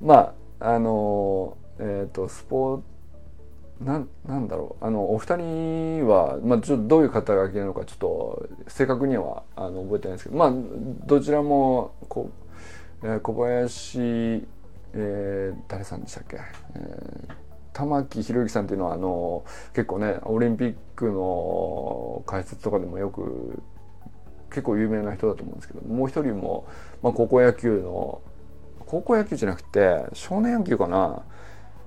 [0.00, 2.84] まああのえっ、ー、とスポーツ
[3.80, 4.84] ななんだろう。
[4.84, 10.52] あのお二人は、まあ、ちょっとどういう肩書きなのかちょっと正確にはあの覚えてないんですけどまあ
[11.06, 12.30] どちらもこ、
[13.02, 13.98] えー、小林、
[14.92, 16.38] えー、誰さんでしたっけ、
[16.74, 17.34] えー、
[17.72, 23.62] 玉木宏之さんっていうのはあの結構ねオリンピックの解説とかでもよく
[24.50, 26.66] 結構有名な人だと思うんですけどもう一人も、
[27.02, 28.20] まあ、高校野球の
[28.80, 31.22] 高校野球じゃなくて少年野球かな。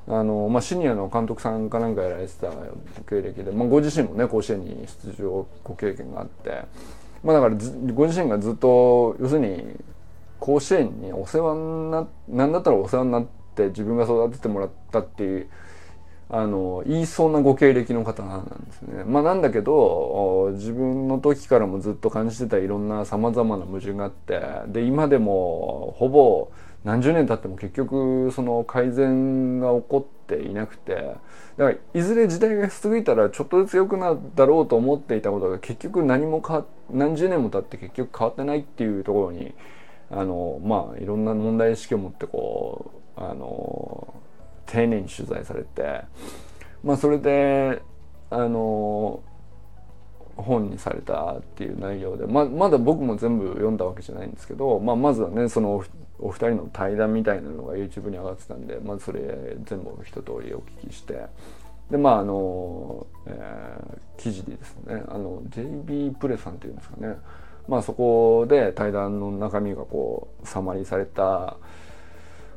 [0.07, 2.49] あの、まあ、シニアの監督さんかなんかやられてた
[3.09, 6.63] 経歴で、まあ、ご自身もね甲子園に出場ご経験があって、
[7.23, 7.55] まあ、だから
[7.93, 9.79] ご自身がずっと要するに
[10.39, 15.47] 甲子園にお世話にななんだったらお世話になって自分が育ててもらったっていう
[16.29, 19.03] あの言いそうなご経歴の方なんですね。
[19.05, 26.51] まあ、なんだけど自分の時からもずっと感じてたいろんなさまざまな矛盾があってで今でもほぼ
[26.83, 31.17] 何十年経っても結局その改善が起こっていなくてだか
[31.57, 39.53] らいずれ時代が過ぎたらちょっとずつ良くなるだろうと思っていたことが結局何もか何十年も経って結局変わってないっていうところに
[40.11, 44.13] あのまあいろんな問題意識を持ってこうあの
[44.65, 46.01] 丁寧に取材されて
[46.83, 47.81] まあそれで
[48.29, 49.21] あの
[50.35, 55.83] 本にされたっていう内容でままだ僕も全部読んだわけじゃないんですけど、まあ、まずはねその
[56.23, 61.27] お二人の対談みたいなのが YouTube に上がってたんでまずそれ全部一通りお聞きして。
[61.91, 67.17] でまああの、えー、記事でですねあの JB プレさんっていうんですかね。
[67.67, 71.57] まあそこで対談の中身がこうサマリーされた。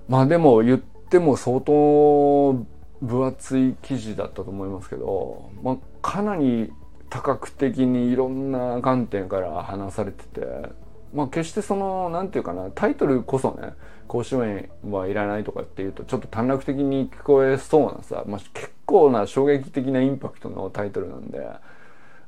[0.08, 2.64] まあでも言っても相当
[3.02, 6.72] 分厚い記事だったと思いますけど、まあ、かなり
[7.10, 10.46] 多角的にいろんな観点から話されてて、
[11.16, 13.72] まあ、決してその何て言うかなタイトルこそね
[14.06, 21.48] 甲子園はいらないとかっていうとちょっと短絡的に聞こえそうなさ、まあ、結構な衝撃的なインパクトのタイトルなんで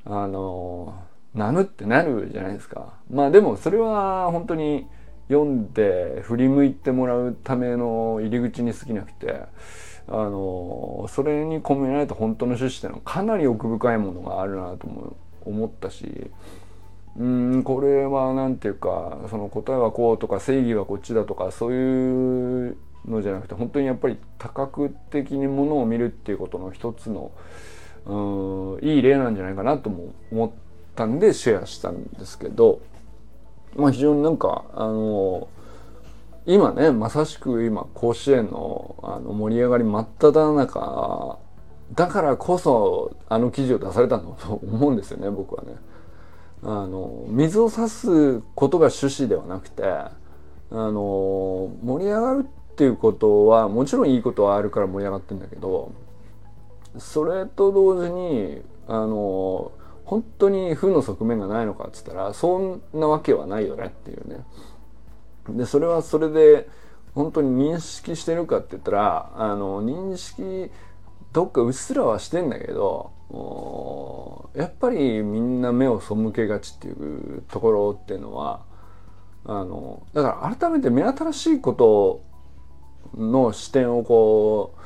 [0.05, 0.95] あの
[1.35, 2.93] なむってなるじゃないですか。
[3.11, 4.87] まあでもそれは本当に
[5.27, 9.43] 読んで振り向いてもらうための入り口に過ぎなくて
[10.07, 14.87] あのそれに込められた本当の趣旨っていうのはかなり奥深いものがあるなと
[15.45, 16.31] 思ったし
[17.17, 27.31] うんこれは何て言うかその答えはこうとか正義はこっちだとかそういうのじゃなくて本当にやっぱり多角的にものを見るっていうことの一つの
[28.05, 30.51] うんいい例なんじゃないかなとも思っ
[30.95, 32.79] たんでシェアしたんですけど
[33.75, 35.47] まあ非常になんかあの
[36.45, 41.37] 今ねまさしく今甲子園のあの盛り上がり真っ只中
[41.95, 45.75] だからこそあの記事を出されたんだと思うんですよね僕はね。
[46.63, 50.11] あの水を差すことが趣旨ではなくてあ
[50.71, 55.93] の盛り上がるっていうことはもちろんいいことはあるから盛り上がってんだけど
[56.97, 59.71] それと同時にあの
[60.05, 64.43] 本当に負の側面がないのかっつったらそんなわけはないよねっていうね。
[65.49, 66.67] でそれはそれで
[67.13, 70.71] 本当に認識してるかって言ったらあの認識
[71.33, 73.11] どっかうっすらはしてんだけど
[74.55, 78.61] やっぱりみんな目を背けがちっていうところっていうのは
[79.45, 82.23] あのだから改めて目新しいこと
[83.15, 84.79] の視点をこう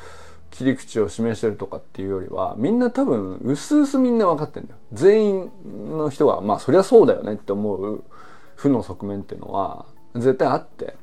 [0.51, 4.77] 切り口を示してるとかっていうよりはみんな多分うすうすみんな分かってんだよ。
[4.91, 5.51] 全員
[5.97, 8.03] の人がまあそりゃそうだよねって思う
[8.55, 9.85] 負の側面っていうのは
[10.15, 10.95] 絶対あって。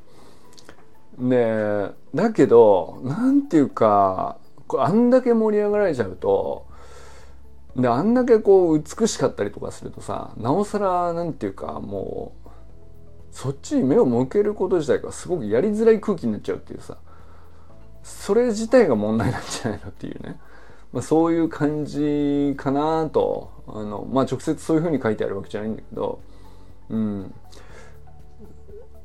[1.19, 4.37] でだけどなんていうか
[4.79, 6.67] あんだけ盛り上がられちゃうと
[7.75, 12.49] であんだけこう美しかったりとかするとさなおさらなんていうかもう
[13.31, 16.97] そっちに目を向けること自体がすごくやりづらい空気になっちゃうっていうさ
[18.03, 20.39] それ自体が問題なんじゃないのっていうね、
[20.91, 26.19] まあ、そういう感じかなとあのまあ直接そういうふうに書いてあるわけじゃないんだけど
[26.91, 27.33] うん。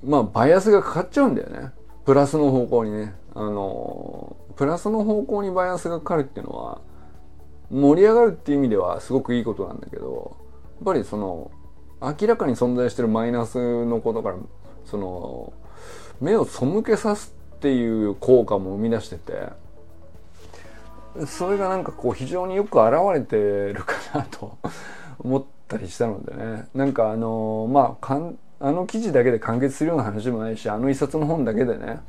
[0.04, 1.70] まあバイアスがかかっちゃうんだよね。
[2.04, 3.14] プラスの方向にね。
[3.34, 6.80] あのプラスの方向にバイアンスがかかるっていうのは
[7.70, 10.36] 盛り上がるっていう意味ではすごくいいことなんだけど
[10.76, 11.50] やっぱりその
[12.00, 14.36] 明らかに存在してるマイナスのことから
[14.84, 15.52] その
[16.20, 19.48] 目を背けさすっていう効果も生み出してて
[21.26, 24.58] それがなんかこう非常によく表れてるかなと
[25.18, 26.68] 思ったりしたのでね。
[26.74, 28.06] なんかあのまあ
[28.58, 32.00] あの記事だけで完結するような話でもないしあの一冊の本だけでね。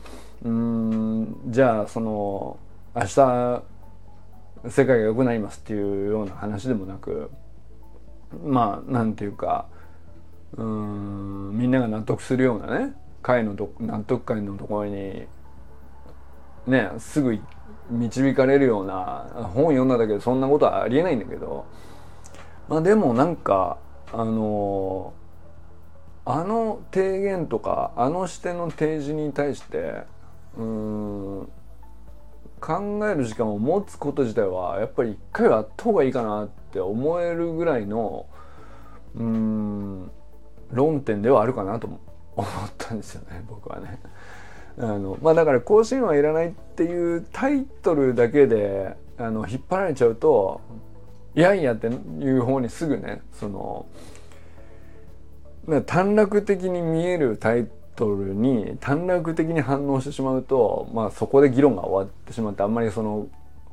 [0.46, 2.58] うんじゃあその
[2.96, 3.64] 明日
[4.70, 7.32] 世界が良くなりますっていうような話でもなく
[8.46, 9.66] まあなんていうか
[10.56, 12.94] うんみんなが納得するようなね
[13.24, 15.26] 会の納得感のところに
[16.68, 17.40] ねすぐ
[17.90, 21.66] 導かれるような本読んだだけでそんなことはありえないんだけど。
[22.68, 23.78] まあでもなんか
[24.12, 25.14] あの
[26.30, 30.04] あの提言とかあの視点の提示に対して
[30.58, 31.50] うん
[32.60, 38.26] 考える時間を持つこと自体はやっぱり一回はあった方がいいかなって思えるぐらいの
[39.16, 40.12] うん
[40.72, 41.88] 論点ではあるかなと
[42.36, 43.98] 思ったんですよね僕はね。
[44.80, 50.60] あのまあだから甲子園はいらないっていうタイトルだけであの引っ張られちゃうと
[51.36, 51.92] いやいやってい
[52.38, 53.86] う方にすぐねその
[55.68, 63.28] 短絡的に見えるタイトルに短絡的に反応してしまうと、まあ、そこで議論が終わってしまってあんまりその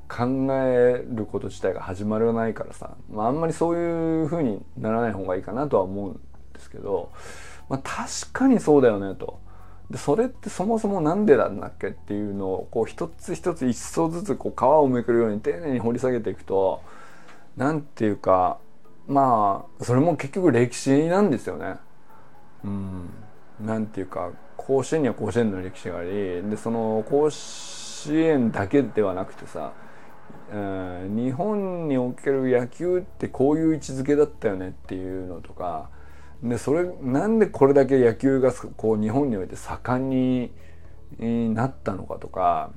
[0.08, 6.20] 考えること自体が始まらないからさ、まあ、あんまりそういう風にならない方がいいかなとは思うん
[6.52, 7.10] ですけど、
[7.68, 9.40] まあ、確かにそうだよねと。
[9.90, 16.82] でそれってそもそも何でなんだっけっていうのをこう一つ一つ一層ずつこう皮をめくるように丁寧に掘り下げていくと
[17.56, 18.58] 何ていうか
[19.06, 21.76] まあそれも結局歴史なんですよね。
[22.64, 23.10] うん、
[23.60, 29.72] なんていうか甲子園には甲子園の歴史がありでその甲子園だけではなくてさ
[30.50, 35.90] えー、日本における野球ってこういう位置づけだったよねっていうのとか
[36.42, 42.70] でそれなんでこれだけ野球がこう日本において盛んになったのかとか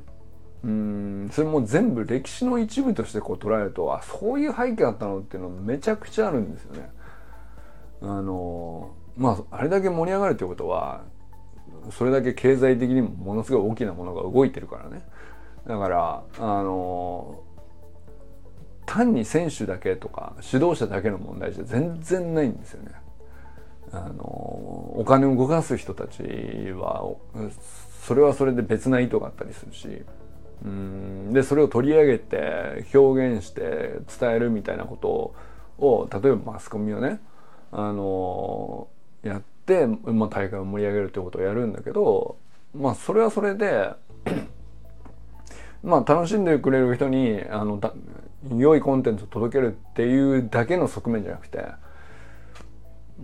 [0.63, 6.89] うんそれも全部歴史の一部としてこう捉えるとあそういう背景あったのっていうのめちゃくちゃあるんですよね。
[8.01, 11.03] あのまああれだけ盛り上がるということは
[11.91, 15.01] それだけ経済的にもものすごい大きなものが動いてるからね。
[15.65, 17.43] だからあの
[18.85, 22.91] 単に選手だけとか指導者だけの問題じゃ全然ないんですよね。
[23.91, 26.21] あのお金を動かす人たち
[26.73, 27.15] は
[28.03, 30.03] それはそれで別な意図があったりするし
[30.65, 35.35] うんでそれを取り上げて表現して伝えるみたいなこと
[35.77, 37.19] を例えばマスコミをね
[37.71, 38.87] あの
[39.23, 42.37] やって、まあ、大会を盛り上げるということをやるんだけど
[42.73, 43.91] まあそれはそれで
[45.83, 47.79] まあ楽しんでくれる人にあの
[48.55, 51.65] 良いコンテンツを届けるっていうだけの側面じゃなくて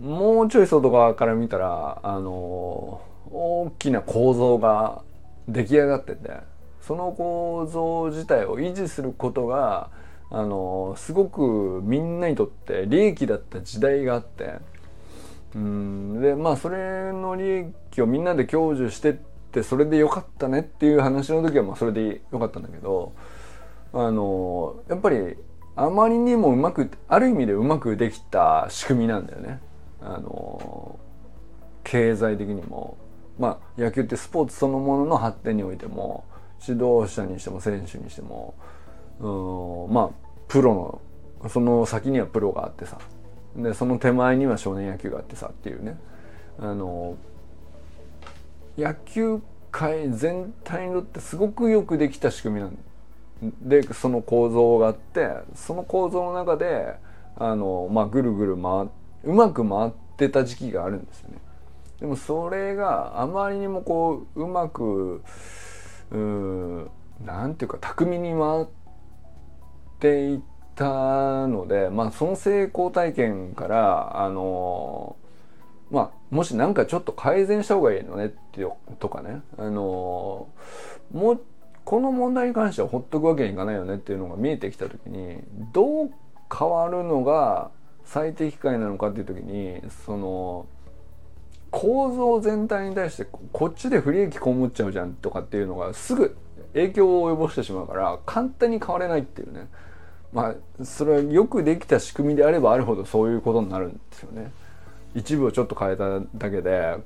[0.00, 5.02] もうちょい外側から見たらあの大きな構造が
[5.48, 6.30] 出来上がってて
[6.80, 9.90] その構造自体を維持することが
[10.30, 14.54] あのすごくみんなにとって利益だった時代があって
[15.54, 16.20] うん。
[16.20, 23.12] でまあそれの利益をみんなで享受してってそれでよかったねっていう話の時はまあそれでよかったんだけど
[23.92, 25.36] あのやっぱり
[25.76, 29.60] あまりにもうまくある意味でうまくできた仕組みなんだよね。
[30.00, 30.98] あの
[31.82, 32.96] 経済的にも。
[33.38, 36.24] まあ野球ってスポーツそのものの発展においても
[36.66, 38.54] 指導者にしても選手にしても
[39.18, 40.10] うんまあ
[40.46, 41.02] プロ
[41.42, 42.98] のその先にはプロがあってさ。
[43.56, 45.98] でその手前には少年野球があってさっていうね
[46.58, 47.16] あの
[48.76, 49.40] 野球
[49.70, 52.78] 界全体にとってすごくよくできた仕組みなん
[53.62, 56.94] でその構造があってその構造の中で
[57.36, 58.88] あの、まあ、ぐるぐる回
[59.24, 61.36] うまく回ってた時期があるんですよね。
[62.00, 65.22] でもそれがあまりにもこううまく
[66.10, 66.90] う
[67.24, 68.66] なんていうか巧みに回っ
[69.98, 70.40] ていっ
[70.74, 75.16] たので、まあ、その成功体験からあの
[75.90, 78.66] まあもし何かちょっと改善した方がいいのねって
[78.98, 80.48] とかねあの
[81.12, 81.40] もう
[81.84, 85.38] この問題に関してはほっとくわけにいかないよねっていうのが見えてきた時に
[85.72, 86.10] どう
[86.56, 87.70] 変わるのが
[88.04, 90.66] 最適解なのかっていう時にその
[91.70, 96.36] 構造全体に対してこっちで不利益被っちゃうじゃんとかっていうのがすぐ
[96.72, 99.68] 影響を及ぼしてしまうから簡単に変われないっていうね。
[100.34, 104.52] まあそれはよくできた仕組みであればあるほどそういうことになるんですよね。
[105.14, 106.96] 一部をちょっと変えただけで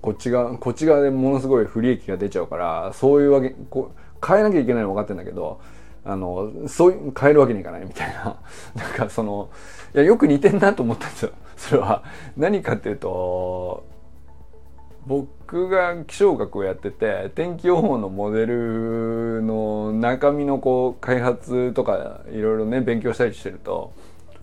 [0.00, 3.92] こっち側こっち側でものすごい不利益が出ちゃうからそういうわけこ
[4.26, 5.60] 変えなきゃいけないの分かってんだけど
[6.02, 8.36] あのそういう変えるわけにいかないみたいな。
[8.74, 9.50] なんかその
[9.94, 11.32] いやよく似てんなと思ったんですよ。
[11.56, 12.02] それは。
[12.38, 13.84] 何かっていうと
[15.06, 15.28] 僕
[15.68, 23.92] が気象学をやってて天気予報のモデルの中身のこう開発とかいろいろね勉強したりしてると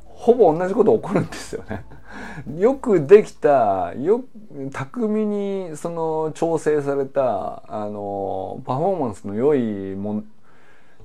[0.04, 1.86] ほぼ同じこと起こるんですよね。
[2.58, 4.24] よくできたよ
[4.72, 10.24] 巧みにその調整されたあのパフォーマンスの良いも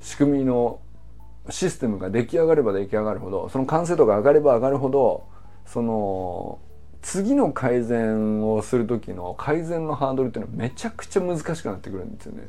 [0.01, 0.80] 仕組みの
[1.48, 5.24] システムが出来上がれば出来上がるほどその完成度が上がれば上がるほど
[5.66, 6.59] その
[7.03, 12.48] 次の改善をする時の改善のハードルっていうのはめちゃくちゃ難しくなってくるんですよね。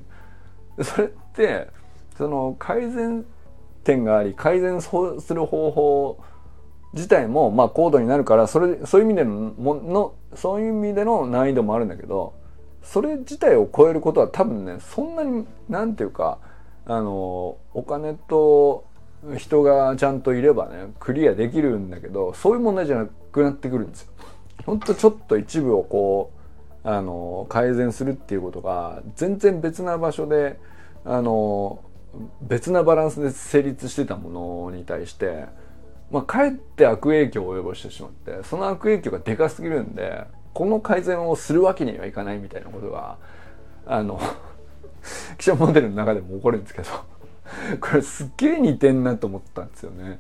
[0.84, 1.68] それって
[2.18, 3.26] その改善
[3.84, 4.90] 点があり改善す
[5.34, 6.20] る方法
[6.94, 12.34] 自体もまあ高度になるからそれそういう意味でののそういう意味での難易度もあるんだけど
[12.84, 16.40] それ自体を超えることは多分ねそんなになんていうか
[16.86, 18.86] あのお金と
[19.38, 24.11] 人がちゃんといればねクリアできるんだけどそういう問題じゃなくなってくるんですよ。
[24.66, 26.42] ほんとちょっと一部をこう
[26.90, 30.60] あの改善するっていうことが全然別な場所で
[31.06, 31.84] あの
[32.42, 35.46] 別なバランスで成立してたものに対して、
[36.12, 43.18] まあ、かえって悪影響を及ぼしてしまってその悪影響がでかすぎるんでこの改善をするわけにはいかないみたいなことが
[43.86, 44.20] あの
[45.38, 46.90] 記者モデルの中でも起こるんですけど
[47.80, 50.20] これすっげえ似てんなと思ったんですよね。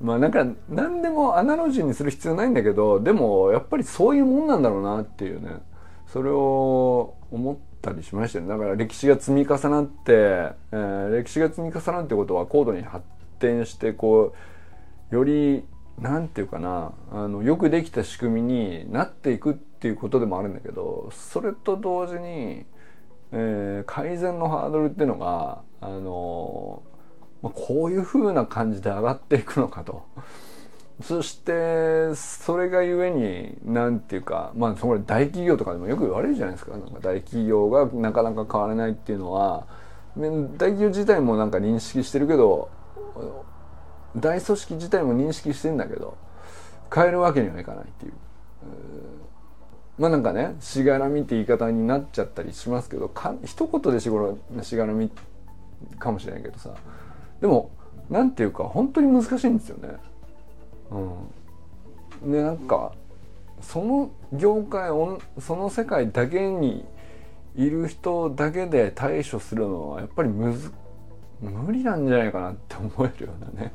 [0.00, 5.60] まあなんか何でもアナロジーにする必要ないんだけどでもやっぱりそういうもんなんだろうなっていうね。
[6.12, 8.48] それを思ったりしましたね。
[8.48, 13.04] だから歴史が積み重なって、えー、歴史が積み重なってことは高度に発
[13.38, 14.34] 展してこ
[15.10, 15.64] うより
[16.00, 22.64] 何て言うかなあのよくできた仕組みになっていくっていうことでもあるんだけどそれと同時に、
[23.32, 26.82] えー、改善のハードルっていうのがあの
[27.42, 30.04] まあ、こういう風な感じで上がっていくのかと。
[31.02, 39.66] そしてそれがゆえに何て言うかまあそれ大企業とかでもよく言われるじゃないですかなんか大企業がなかなか変わらないっていうのは
[40.16, 42.68] 大企業自体もなんか認識してるけど
[44.16, 46.16] 大組織自体も認識してんだけど
[46.92, 48.12] 変えるわけにはいかないっていう。
[49.98, 55.10] まあなんかねしがらみって言い方になっちゃったりしますけどか一言でしごろしがらみ
[55.98, 56.74] かもしれないけどさ
[57.40, 57.70] でも
[58.10, 59.96] 何て言うか本当に難しいんですよね。
[62.22, 62.92] うん、でなんか
[63.60, 64.90] その業界
[65.40, 66.84] その世界だけに
[67.54, 70.72] いる人だけで対処するのはやっぱりむず
[71.40, 73.72] 無理なんじゃないかなって思えるようなね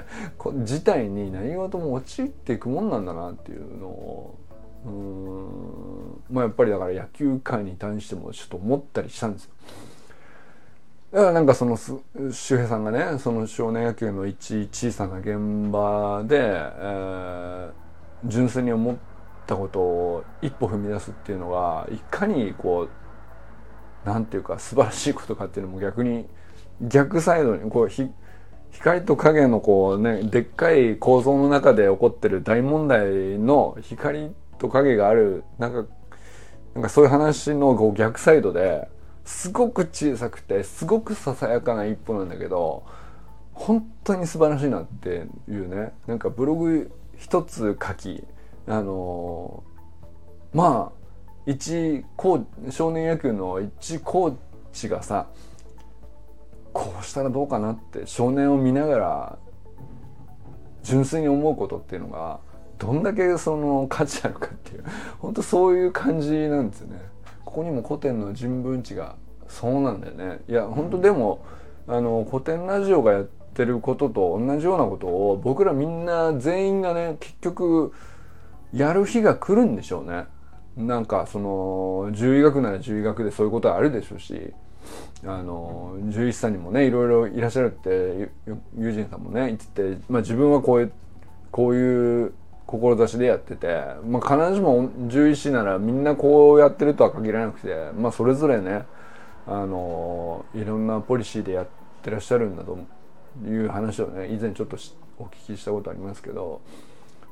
[0.64, 4.38] 事態に何事も陥っていくもんなんだなっていうのを
[4.84, 9.50] うんまあやっぱりだから野球界に対してもちょっと思ったりしたんですよ。
[11.16, 17.72] だからなんかその周平さんがねその少年野球の一小さな現場で、えー、
[18.26, 18.96] 純粋に思っ
[19.46, 22.90] たことを一歩踏み出すっていうのがいかにこ
[24.04, 26.26] うなんていうか素晴らしいことかっていうのも逆に
[26.82, 28.06] 逆サイドにこうひ
[28.72, 35.90] 光と影のこうねでっかい構造の中で起こってる大問題の光と影があるなんか
[36.74, 38.94] なんかそういう話のこう逆サイドで
[39.26, 42.84] すごく小さくてすごくささやかな一歩なんだけど
[43.52, 48.22] 本当に素晴らしいなっていうねなんかブログ一つ書き
[48.68, 50.96] あのー、まあ
[51.44, 52.04] 一
[52.70, 54.34] 少年野球の一コー
[54.72, 55.26] チがさ
[56.72, 59.38] こうしたらどうかなって少年を見ながら
[60.84, 62.38] 純粋に思うことっていうのが
[62.78, 64.84] どんだけその価値あるかっていう
[65.18, 67.15] 本当そういう感じなんですよね。
[67.56, 69.16] こにも古典の人文地が
[69.48, 70.40] そうなんだよね。
[70.48, 71.44] いや本当でも
[71.88, 77.92] あの古典ラジオがやってることと同じようなことを僕らみんな全員がね結局
[78.72, 80.26] やる日が来るんでしょうね。
[80.76, 84.52] なんかその獣医学なら獣医学でそういうことはあるでしょうし
[85.24, 88.28] あの獣医師さんにもねいろいろいらっしゃるって
[88.76, 90.92] 友人さんもね言ってて、まあ、自分はこういう
[91.50, 92.34] こういう
[92.66, 98.84] 志でやってて、まあ、必ずしも獣医師ならみんなこうやってるとは限らなくて、まあ、それぞれね
[99.46, 101.66] あのいろんなポリシーでやっ
[102.02, 102.78] てらっしゃるんだと
[103.46, 104.76] いう話をね以前ちょっと
[105.18, 106.60] お聞きしたことありますけど、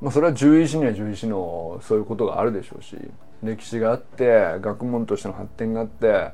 [0.00, 2.96] まあ、それは獣医師には獣医師のそういうことがあるでしょうし
[3.42, 6.30] 歴史があって学問としての発展があって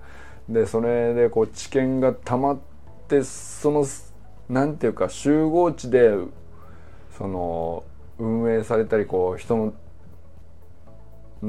[0.48, 2.59] でそれでこう知見がたまっ
[3.09, 3.86] てその
[4.48, 6.12] なんていうか集合地で
[7.16, 7.84] その
[8.20, 9.74] 運営されたりこう人の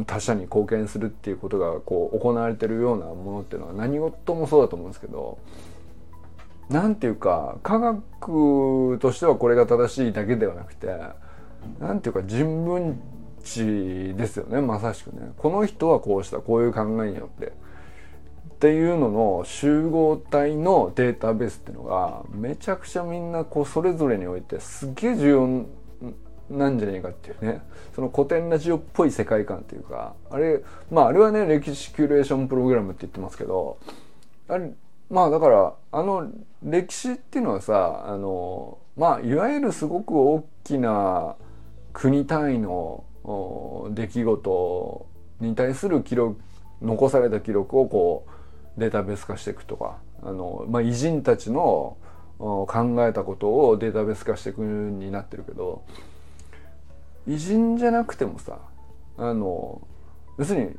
[0.06, 5.38] 他者に貢献するっていうことがこう行われてるようなものっていうのは何事もそうだと思うんですけど
[6.70, 10.88] 何ていうか科学としてはこれが正しいだけではなくて
[11.80, 13.02] 何ていうか人文
[13.44, 15.34] 知ですよねまさしくね。
[15.38, 17.48] この人はこうしたこういう考えによって。
[17.48, 25.66] っていうのの集合体のデータベースっていうのがめちゃくちゃみんなこうそれぞれにおいてすげえ重要
[26.58, 27.62] なんじゃねえかっていうね。
[27.96, 33.78] その古典ラジオっぽい世界観っていうかあれまああれはね歴史キュレーションプログラムって言ってますけど
[34.48, 34.72] あれ
[35.10, 36.32] まあだからあの
[36.64, 41.36] 歴史っていうのはさあのまあいわゆるすごく大きな
[41.92, 43.04] 国単位の
[43.92, 45.06] 出来事
[45.42, 46.40] に対する記録
[46.82, 48.26] 残された記録をこ
[48.78, 51.98] うデータベース化していくとかあの、まあ、偉人たちの
[52.40, 55.84] 考えたことをデータベース化していくになってるけど
[57.28, 58.60] 偉人じゃなくてもさ
[59.18, 59.82] あの
[60.38, 60.76] 要するに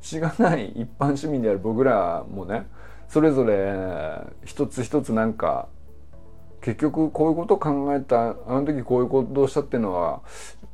[0.00, 2.66] しがない一般市民である僕らもね
[3.08, 3.74] それぞれ
[4.44, 5.68] 一つ一つなんか
[6.60, 10.22] 結局こういうことを考えたあの時こういうことをしたっていうのは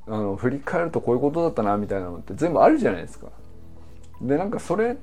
[0.07, 3.29] あの振り返るとこういうことだったなみたいなのって全部あるじゃないですか。
[4.21, 4.97] でなんかそれ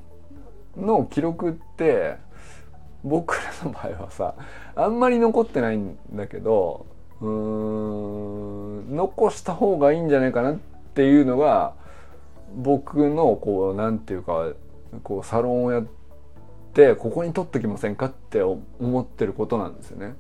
[0.76, 2.18] の記録って
[3.04, 4.36] 僕らの場合はさ
[4.76, 6.86] あんまり残ってないんだけど
[7.22, 10.58] うん残した方がいいんじゃないかなっ
[10.94, 11.74] ていうのが
[12.56, 14.52] 僕のこうなんていうか
[15.04, 15.86] こうサロンをやっ
[16.74, 20.16] てここに取っときませんかって思ってることなんですよね。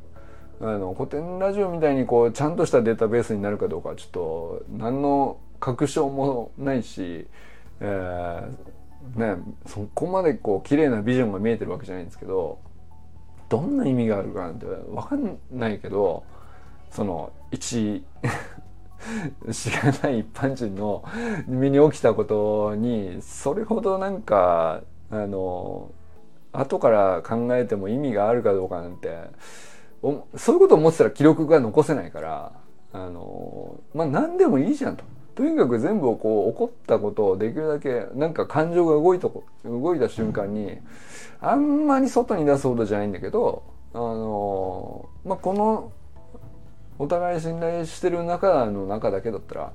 [0.60, 7.28] あの古典ラジオみたいにこうちゃんとしたデータベースになるかどうかちょっと何の確証もないし、
[7.80, 12.60] えー、ね、そこまでこう綺麗なビジョンが見えてるわけじゃないんですけど
[13.50, 16.24] どんな意味があるかなんて分かんないけど
[16.92, 18.04] その一
[19.52, 21.04] 知らない一般人の
[21.48, 25.92] 身に起きたことにそれほどなんかあの
[26.52, 29.18] 後から考えても意味があるかどうかなんて
[30.36, 32.52] そういうことを思ってたら記録が残せないから
[32.94, 35.04] あのまあ何でもいいじゃんと。
[35.36, 39.30] とにかく全部こう起こったことをできるだけなんか感情が動いた
[39.66, 40.80] 動いた瞬間に
[41.40, 43.62] あんまり外に出すほどじゃないんだけど
[43.94, 45.92] あのまあこの
[47.00, 49.72] お互い信頼してる中の中だけだったら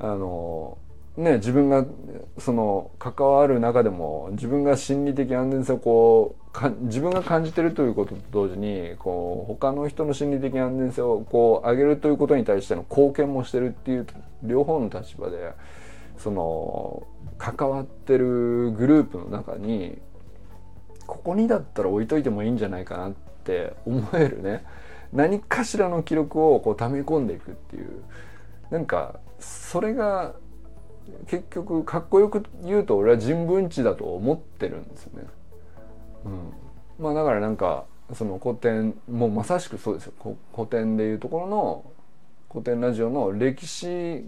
[0.00, 0.78] あの
[1.16, 1.84] ね自分が
[2.38, 14.06] その関わる中でも自分が心理的安全性をこうか自分が感じてるということと同時にこう他の人の心理的安全性をこう上げるということに対しての貢献もしてるっていう
[14.42, 15.52] 両方の立場で
[16.18, 17.06] その
[17.38, 19.98] 関わってるグループの中に
[21.06, 23.12] ここにだったら置いといてもいいんじゃないかなっ
[23.44, 24.64] て思えるね。
[25.12, 28.02] 何かしらの記録をこう溜め込んでいくっていう
[28.70, 30.34] なんかそれが
[31.26, 35.26] 結局かっこよく言うと俺は人文知だと思ってるんですよね。
[36.26, 36.52] うん、
[36.98, 40.12] まあだからなんかその古典もうまさしくそうですよ
[40.54, 41.84] 古典でいうところの
[42.50, 44.24] 古典ラジオの歴史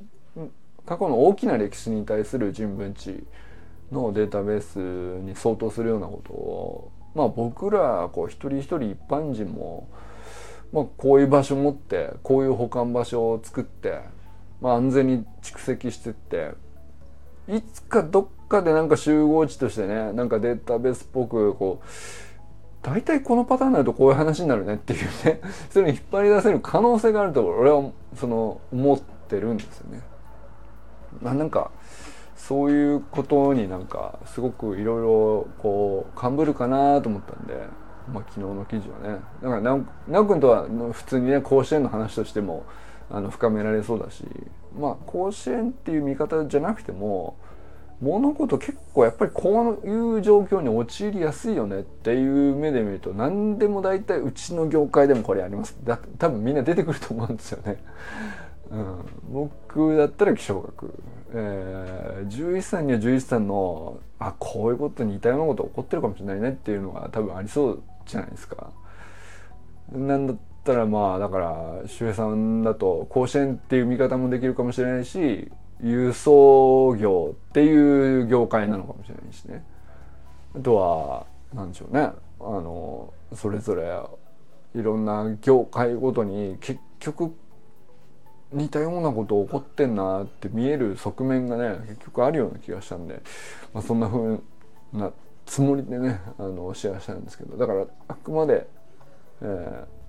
[0.86, 3.24] 過去の大きな歴史に対する人文知
[3.90, 4.78] のデータベース
[5.24, 9.88] に相当するようなことをまあ僕らこう一人一人一般人も、
[10.72, 14.00] まあ、こういう場所持ってこういう保管場所を作って、
[14.60, 16.52] まあ、安全に蓄積してって
[17.48, 21.86] いつかどっかでなんか集合値としてねなんかデータベースっぽくこう
[22.82, 25.40] 大体このパターンになるとこういう話になるねっていうね
[25.70, 30.00] それに引っ張り出せる可能性があると俺はその思ってるんですよね。
[31.20, 31.70] まあ、なんか
[32.36, 37.54] そういうことになんかすごくいろいろこう勘ぶるかなと思ったんで、
[38.12, 39.20] まあ、昨日の記事はね。
[39.42, 42.64] だからなおくんとは普通にね甲子園の話としても
[43.10, 44.24] あの深められそうだし
[44.78, 47.36] まあ甲子園っていう見方じゃなくても
[48.00, 55.76] 物事結構やっぱりこういう状況に陥りやすいよねっていう目で見ると何でも大体うちの業界でもこれあります。
[55.84, 57.82] だ多分みんな出てくると思うんですよね。
[58.70, 60.94] うん、僕だったら気象学、
[61.32, 68.72] えー、11歳には11歳のあこういうことに似たようなこと起こってるかもしれないねっていうのが多分ありそうじゃないですか。
[69.92, 75.50] なんだったらまあだから周平さんだと甲子園っていう見方もできるかもしれないし
[75.82, 79.64] 輸送業っていう業界なのかもしれないしね
[80.54, 84.00] あとは何でしょうねあのそれぞれ
[84.74, 87.34] いろんな業界ごとに結局
[88.52, 93.22] 似たようなこと起こってんなって見える側面がね結局あるような気がしたんで、
[93.72, 94.38] まあ、そんな風
[94.92, 95.12] な
[95.50, 98.68] つもりでねあのシェアしたんですけどだからあくまで、
[99.42, 100.00] えー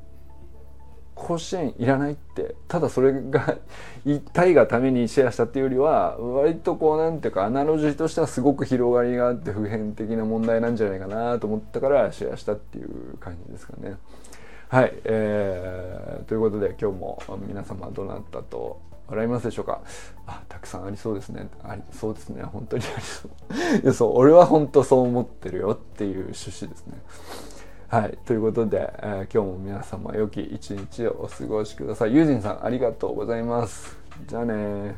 [1.13, 3.57] 甲子園いらないってただそれが
[4.05, 13.97] 一体がためにシェアしたっていうよりは割とこうなんていうかアナロジーとしてはすごく広がりがあって普遍的な問題なんじゃないかなと思ったからシェアしたっていう感じですかね。
[14.69, 18.79] はい、えー、ということで今日も皆様どなたと
[19.11, 19.81] 笑いますでしょうか？
[20.25, 23.31] あたくさんありそうですねありそうですね本当にありそう
[23.83, 26.93] いやそう俺は本当そう思ってるよっていう趣旨ですね。
[27.89, 28.17] はい。
[28.25, 32.15] ということで、えー、今日も皆様良き一日をお過ごしください。
[32.15, 33.97] ユージンさんありがとうございます。
[34.27, 34.95] じゃあね